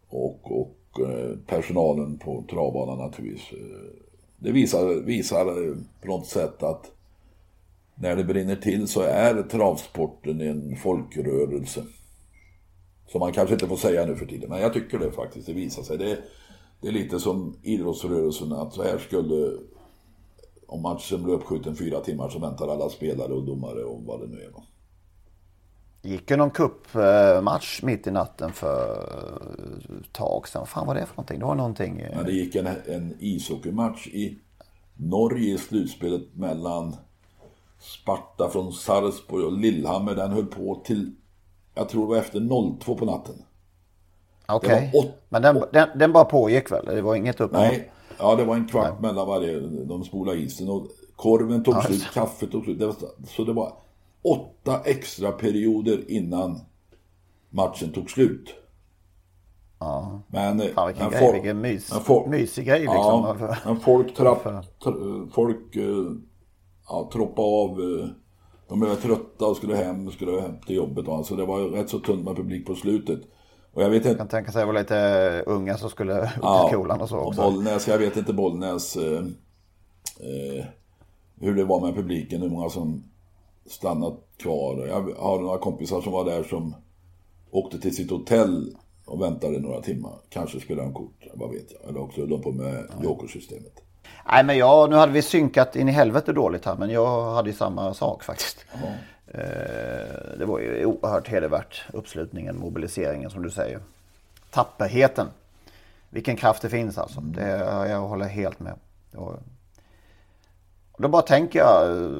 [0.08, 3.52] Och, och eh, personalen på travbanan naturligtvis.
[3.52, 4.06] Eh,
[4.38, 6.92] det visar, visar eh, på något sätt att
[7.94, 11.84] när det brinner till så är travsporten en folkrörelse.
[13.08, 15.46] Som man kanske inte får säga nu för tiden, men jag tycker det faktiskt.
[15.46, 15.98] Det visar sig.
[15.98, 16.18] Det,
[16.80, 19.52] det är lite som idrottsrörelsen att så här skulle
[20.66, 24.26] om matchen blir uppskjuten fyra timmar så väntar alla spelare och domare och vad det
[24.26, 24.50] nu är
[26.06, 28.98] gick ju någon cupmatch mitt i natten för
[30.00, 30.66] ett tag sedan.
[30.66, 31.38] Fan var det för någonting?
[31.38, 32.00] Det var någonting...
[32.00, 34.38] eh, Men det gick en, en ishockeymatch i
[34.96, 36.96] Norge i slutspelet mellan
[37.80, 40.14] Sparta från Sarpsborg och Lillehammer.
[40.14, 41.12] Den höll på till,
[41.74, 43.34] jag tror det var efter 02 på natten.
[44.48, 44.90] Okej.
[44.94, 46.84] åt- Men den, den, den bara pågick väl?
[46.86, 47.66] Det var inget uppehåll?
[47.66, 49.60] Nej, ja det var en kvart mellan varje.
[49.60, 50.86] De spolade isen och
[51.16, 52.78] korven tog slut, kaffet tog slut.
[52.78, 52.94] Det var,
[53.28, 53.72] så det var
[54.32, 56.60] åtta extra perioder innan
[57.50, 58.54] matchen tog slut.
[59.78, 60.22] Ja.
[60.28, 63.36] Men, Fan, vilken men grej, folk- vilken mys- men folk- mysig grej, liksom.
[63.38, 64.44] Ja, men folk trapp,
[64.80, 66.12] tr- folk eh,
[66.88, 67.70] ja, troppade av.
[67.70, 68.08] eh,
[68.68, 71.26] De blev trötta och skulle hem, skulle hem till jobbet.
[71.26, 73.20] Så det var rätt så tunt med publik på slutet.
[73.72, 74.18] Och jag vet inte.
[74.18, 77.42] kan tänka sig det var lite unga som skulle upp till skolan och så också.
[77.42, 79.18] Bollnäs, jag vet inte Bollnäs eh,
[80.20, 80.64] eh,
[81.40, 83.02] hur det var med publiken, hur många som
[83.68, 84.86] stannat kvar.
[84.86, 86.74] Jag har några kompisar som var där som
[87.50, 90.12] åkte till sitt hotell och väntade några timmar.
[90.28, 91.90] Kanske spelade de kort, vad vet jag.
[91.90, 93.82] Eller också höll de på med jokersystemet.
[94.28, 97.50] Nej men jag, nu hade vi synkat in i helvete dåligt här men jag hade
[97.50, 98.66] ju samma sak faktiskt.
[99.26, 103.80] Eh, det var ju oerhört hedervärt uppslutningen, mobiliseringen som du säger.
[104.50, 105.26] Tapperheten.
[106.10, 107.20] Vilken kraft det finns alltså.
[107.20, 107.48] Det,
[107.88, 108.74] jag håller helt med.
[109.14, 109.38] Och, och
[110.96, 112.10] då bara tänker jag, eh,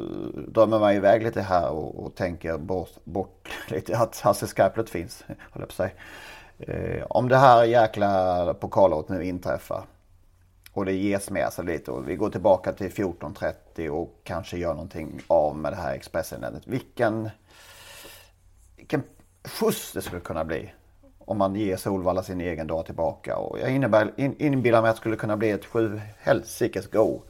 [0.48, 5.24] drömmer mig iväg lite här och, och tänker bort, bort lite att Hasse Skarplet finns.
[5.28, 5.90] Håller jag på att säga.
[6.58, 9.84] Eh, om det här jäkla pokalåret nu inträffar
[10.72, 14.74] och det ges med sig lite och vi går tillbaka till 14.30 och kanske gör
[14.74, 16.66] någonting av med det här Expressen-eländet.
[16.66, 17.30] Vilken,
[18.76, 19.02] vilken
[19.44, 20.72] skjuts det skulle kunna bli
[21.18, 23.36] om man ger Solvalla sin egen dag tillbaka.
[23.36, 27.22] Och jag innebär, in, inbillar mig att det skulle kunna bli ett sju helsikes go.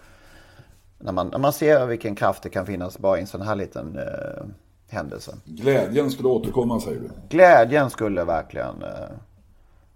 [0.99, 3.55] När man, när man ser vilken kraft det kan finnas bara i en sån här
[3.55, 4.44] liten eh,
[4.88, 5.36] händelse.
[5.44, 7.11] Glädjen skulle återkomma säger du.
[7.28, 8.82] Glädjen skulle verkligen...
[8.82, 9.09] Eh,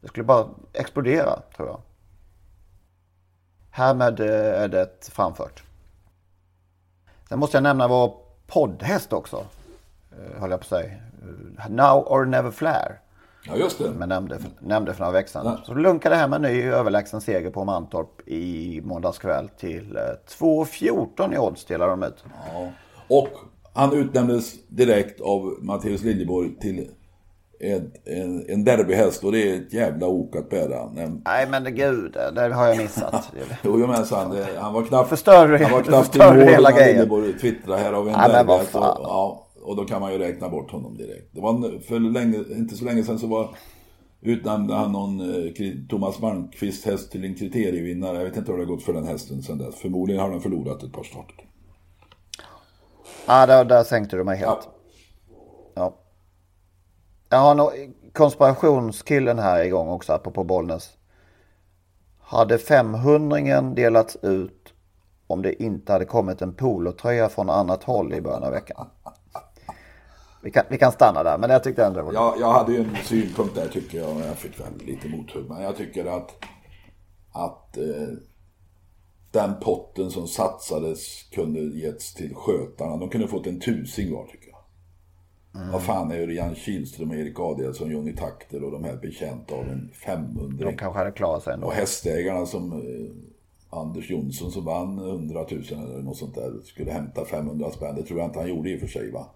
[0.00, 1.80] det skulle bara explodera, tror jag.
[3.70, 5.62] Härmed eh, är det framfört.
[7.28, 8.14] Sen måste jag nämna vår
[8.46, 9.46] poddhäst också.
[10.12, 10.96] Eh, höll jag på att säga.
[11.68, 12.96] Now or never flare.
[13.46, 13.90] Ja just det.
[13.90, 15.58] Men nämnde, nämnde för några veckor sedan.
[15.64, 20.02] Så lunkade hem en ny överlägsen seger på Mantorp i måndags kväll till eh,
[20.38, 22.24] 2.14 i odds delade de ut.
[22.52, 22.68] Ja.
[23.08, 23.28] Och
[23.72, 26.90] han utnämndes direkt av Mattias Liljeborg till
[27.60, 30.90] en, en, en derbyhäst och det är ett jävla ok att bära.
[30.94, 33.32] Nej, Nej men gud, det, har jag missat.
[33.62, 36.86] Jo, men så han, han var knappt, Förstör han var knappt i mål hela när?
[36.86, 38.48] Liljeborg twittrade här av en Nej, men.
[38.48, 39.00] Och, fan.
[39.02, 41.28] ja, och då kan man ju räkna bort honom direkt.
[41.32, 43.56] Det var för länge, inte så länge sedan så var
[44.20, 45.52] utnämnde han någon eh,
[45.88, 48.16] Thomas Malmqvist häst till en kriterievinnare.
[48.16, 49.74] Jag vet inte hur det har gått för den hästen sedan dess.
[49.74, 51.46] Förmodligen har den förlorat ett par starter.
[53.26, 54.58] Ja, där, där sänkte du mig helt.
[54.64, 54.72] Ja.
[55.74, 55.94] Ja.
[57.28, 57.70] Jag har nog
[58.12, 60.90] konspirationskillen här igång också, apropå Bollnäs.
[62.18, 64.72] Hade 500 delats ut
[65.26, 68.86] om det inte hade kommit en polotröja från annat håll i början av veckan?
[70.42, 72.72] Vi kan, vi kan stanna där, men jag tyckte ändå det var Jag, jag hade
[72.72, 74.20] ju en synpunkt där tycker jag.
[74.20, 75.48] Jag fick väl lite mothugg.
[75.48, 76.44] Men jag tycker att,
[77.32, 78.08] att eh,
[79.30, 82.96] den potten som satsades kunde getts till skötarna.
[82.96, 84.60] De kunde fått en tusing var tycker jag.
[85.72, 89.68] Vad fan är Örjan Kihlström och Erik Adielsson, Johnny Takter och de här betjänta av
[89.68, 91.66] en 500 De kanske hade klarat sig ändå.
[91.66, 96.92] Och hästägarna som eh, Anders Jonsson som vann 100 000 eller något sånt där skulle
[96.92, 97.94] hämta 500 spänn.
[97.94, 99.26] Det tror jag inte han gjorde i och för sig va.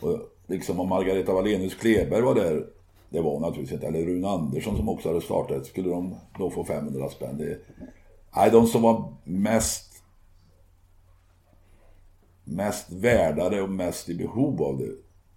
[0.00, 0.18] Och
[0.48, 2.66] liksom om Margareta Wallenius Kleberg var där,
[3.10, 6.50] det var hon naturligtvis inte, eller Rune Andersson som också hade startat, skulle de då
[6.50, 7.38] få 500 spänn.
[7.38, 7.58] Det,
[8.36, 9.88] nej, de som var mest
[12.48, 14.90] mest värdade och mest i behov av det,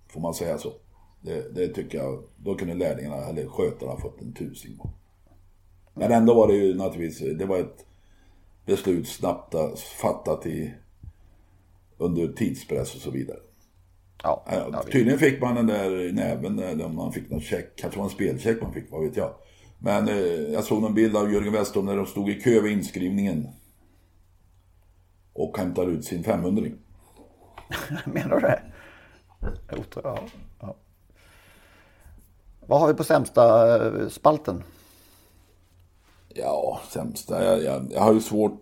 [0.07, 0.74] får man säga så.
[1.22, 4.80] Det, det tycker jag, då kunde lärlingarna, eller skötarna, fått en tusing.
[5.93, 7.86] Men ändå var det ju naturligtvis, det var ett
[8.66, 10.74] beslut snabbt fattat i,
[11.97, 13.39] under tidspress och så vidare.
[14.24, 14.43] Ja,
[14.91, 17.76] tydligen fick man den där näven där man fick någon check.
[17.76, 19.34] Kanske var en spelcheck man fick, vad vet jag.
[19.80, 20.15] Men eh,
[20.53, 23.47] jag såg någon bild av Jörgen Westholm när de stod i kö vid inskrivningen.
[25.34, 26.63] Och hämtade ut sin 500
[28.05, 28.61] Menar du det?
[29.78, 30.19] Otro, ja,
[30.59, 30.76] ja.
[32.59, 34.63] Vad har vi på sämsta eh, spalten?
[36.30, 37.43] Ja, sämsta.
[37.45, 38.61] Jag, jag, jag har ju svårt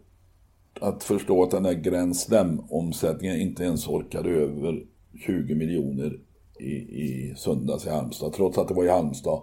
[0.81, 4.85] att förstå att den där Grand Slam-omsättningen inte ens orkade över
[5.17, 6.19] 20 miljoner
[6.59, 8.33] i, i söndags i Halmstad.
[8.33, 9.41] Trots att det var i Halmstad.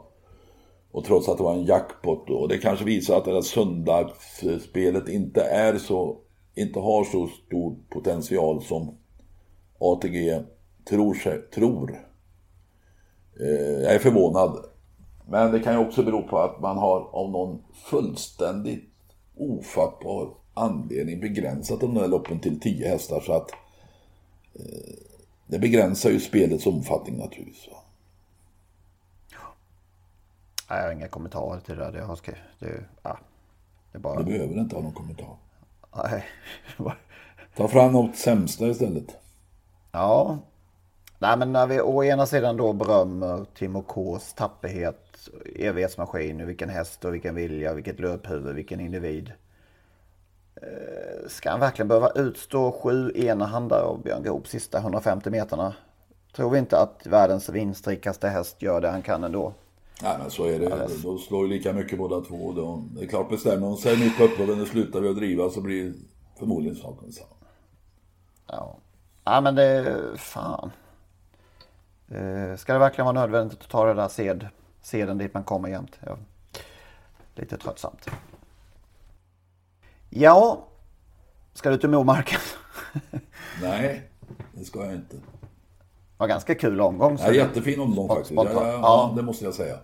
[0.90, 2.30] Och trots att det var en jackpot.
[2.30, 6.18] Och det kanske visar att det där söndagsspelet inte är så,
[6.54, 8.94] inte har så stor potential som
[9.78, 10.40] ATG
[10.88, 11.90] tror sig, tror.
[13.40, 14.64] Eh, jag är förvånad.
[15.28, 18.84] Men det kan ju också bero på att man har av någon fullständigt
[19.36, 23.50] ofattbar anledning begränsat de där loppen till 10 hästar så att
[24.54, 25.05] eh,
[25.46, 27.68] det begränsar ju spelets omfattning naturligtvis.
[27.72, 27.78] va.
[30.70, 31.92] Nej, jag har inga kommentarer till det där.
[31.92, 33.18] Det, har skrivit, det, ja,
[33.92, 34.22] det bara...
[34.22, 35.36] Du behöver inte ha någon kommentar.
[35.96, 36.24] Nej.
[37.56, 39.16] Ta fram något sämsta istället.
[39.92, 40.38] Ja.
[41.18, 47.04] Nej, men när vi å ena sidan då berömmer Timo Ks tapperhet, evighetsmaskin, vilken häst
[47.04, 49.32] och vilken vilja, vilket löphuvud, vilken individ.
[50.62, 55.74] Eh, Ska han verkligen behöva utstå sju enahanda av Björn Goop sista 150 meterna?
[56.32, 59.52] Tror vi inte att världens vinstrikaste häst gör det han kan ändå?
[60.02, 60.88] Nej men så är det.
[61.02, 62.52] Då slår ju lika mycket båda två.
[62.52, 65.50] Då, det är klart bestämmer hon sig mitt på upploppet och slutar vi att driva
[65.50, 65.94] så blir
[66.38, 67.28] förmodligen saken samma.
[68.46, 68.76] Ja.
[69.24, 70.70] Nej men det, fan.
[72.08, 74.48] Eh, Ska det verkligen vara nödvändigt att ta det där sed,
[74.82, 75.98] seden dit man kommer jämt?
[76.06, 76.16] Ja.
[77.34, 78.06] Lite tröttsamt.
[80.18, 80.68] Ja,
[81.54, 82.40] ska du till Momarken?
[83.62, 84.10] Nej,
[84.54, 85.16] det ska jag inte.
[85.16, 85.22] Det
[86.18, 87.18] var ganska kul omgång.
[87.20, 88.30] Ja, jättefin omgång faktiskt.
[88.30, 89.12] Ja, ja, Ja.
[89.16, 89.76] det måste jag säga.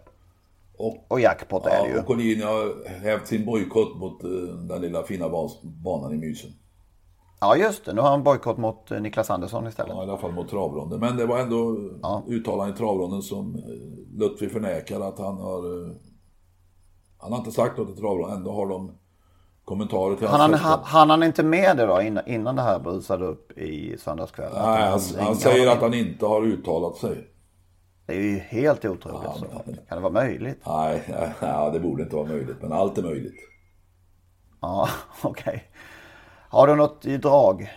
[0.79, 1.99] Och, Och jackpot är det ju.
[1.99, 4.31] och Collini har hävt sin bojkott mot eh,
[4.69, 5.29] den lilla fina
[5.63, 6.51] banan i Mysen.
[7.41, 9.93] Ja just det, nu har han bojkott mot eh, Niklas Andersson istället.
[9.97, 11.01] Ja, i alla fall mot travronden.
[11.01, 12.23] Men det var ändå Ja.
[12.27, 15.95] uttalanden i travronden som eh, Lutfi förnekar att han har...
[17.19, 18.37] Han har inte sagt något i travronden.
[18.39, 18.93] Ändå har de
[19.73, 23.27] kommentarer till Han, han, han, han inte med det då innan, innan det här brusade
[23.27, 24.53] upp i söndagskväll?
[24.53, 27.29] Att Nej, han, han säger att han inte har uttalat sig.
[28.07, 29.39] Det är ju helt otroligt.
[29.39, 29.47] så.
[29.89, 30.59] Kan det vara möjligt?
[30.67, 31.03] Nej,
[31.41, 32.57] nej, det borde inte vara möjligt.
[32.61, 33.37] Men allt är möjligt.
[34.61, 34.89] Ja,
[35.23, 35.65] okej.
[36.49, 37.71] Har du något i drag?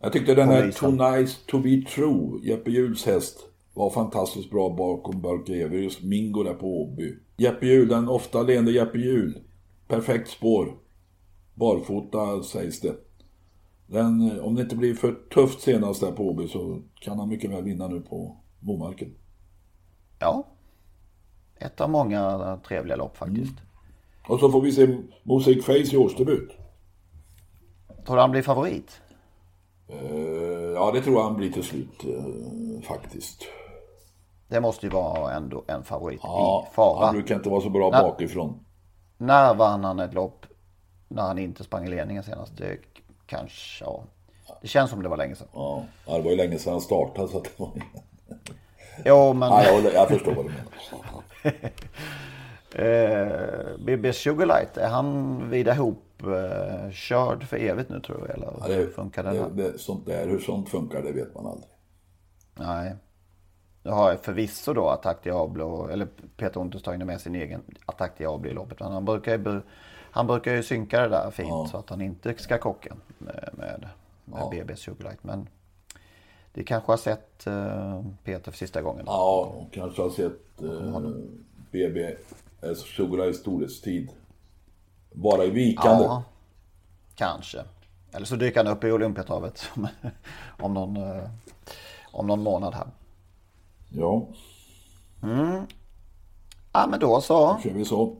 [0.00, 0.70] Jag tyckte den här.
[0.70, 3.38] Too Nice To Be True, Jeppe Juhls häst,
[3.74, 7.14] var fantastiskt bra bakom Barkevius Mingo där på Åby.
[7.36, 9.34] Jeppe Juhl, den ofta leende Jeppe Juhl.
[9.88, 10.82] Perfekt spår.
[11.54, 12.94] Barfota sägs det.
[13.86, 17.50] Den, om det inte blir för tufft senast där på Åby så kan han mycket
[17.50, 19.14] väl vinna nu på Momarken.
[20.18, 20.46] Ja.
[21.58, 23.54] Ett av många trevliga lopp faktiskt.
[24.28, 26.50] Och så får vi se Mosaic Face i årsdebut.
[28.06, 29.00] Tror du han blir favorit?
[29.88, 30.16] Eh,
[30.74, 33.42] ja, det tror jag han blir till slut eh, faktiskt.
[34.48, 37.06] Det måste ju vara ändå en favorit Ja, i fara.
[37.06, 38.02] han brukar inte vara så bra Nej.
[38.02, 38.64] bakifrån.
[39.18, 40.46] När vann han ett lopp
[41.14, 42.56] när han inte sprang i ledningen senast?
[42.56, 42.78] Det
[43.26, 44.04] kanske, ja.
[44.60, 45.48] Det känns som det var länge sedan.
[45.52, 47.70] Ja, det var ju länge sedan han startade så att det var...
[49.04, 51.64] Jo, men Ja, jag, jag förstår vad du menar.
[52.74, 58.32] eh, BB Sugarlight, är han vida ihop eh, körd för evigt nu tror du?
[58.32, 59.30] Eller Ja, hur det, funkar det?
[59.30, 61.70] det, det, sånt där, hur sånt funkar det vet man aldrig.
[62.54, 62.94] Nej.
[63.82, 68.54] Nu har förvisso då Attack Diablo, eller Peter Untersteiner med sin egen Attack Diablo i
[68.54, 68.80] loppet.
[68.80, 69.60] Men han brukar ju,
[70.12, 71.68] han brukar ju synka det där fint Ja.
[71.70, 73.88] så att han inte ska krocka med, med,
[74.24, 74.50] med Ja.
[74.50, 75.24] BB Sugarlight.
[75.24, 75.48] Men
[76.52, 79.04] det kanske har sett eh, Peter för sista gången.
[79.06, 81.00] Ja, och kanske har sett eh,
[81.70, 82.04] BB
[82.62, 84.10] eh, Sugarlight storhetstid
[85.12, 86.04] vara i vikande.
[86.04, 86.22] Ja,
[87.14, 87.64] kanske.
[88.12, 89.70] Eller så dyker han upp i Olympiatravet
[90.60, 91.24] om någon, eh,
[92.12, 92.86] om någon månad här.
[93.88, 94.26] Ja,
[96.72, 97.58] Ja men då så.
[97.62, 98.16] kör vi så.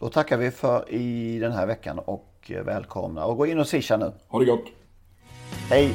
[0.00, 3.24] Då tackar vi för i den här veckan och välkomna.
[3.24, 4.12] Och gå in och swisha nu.
[4.28, 4.64] Ha det gott!
[5.70, 5.94] Hej!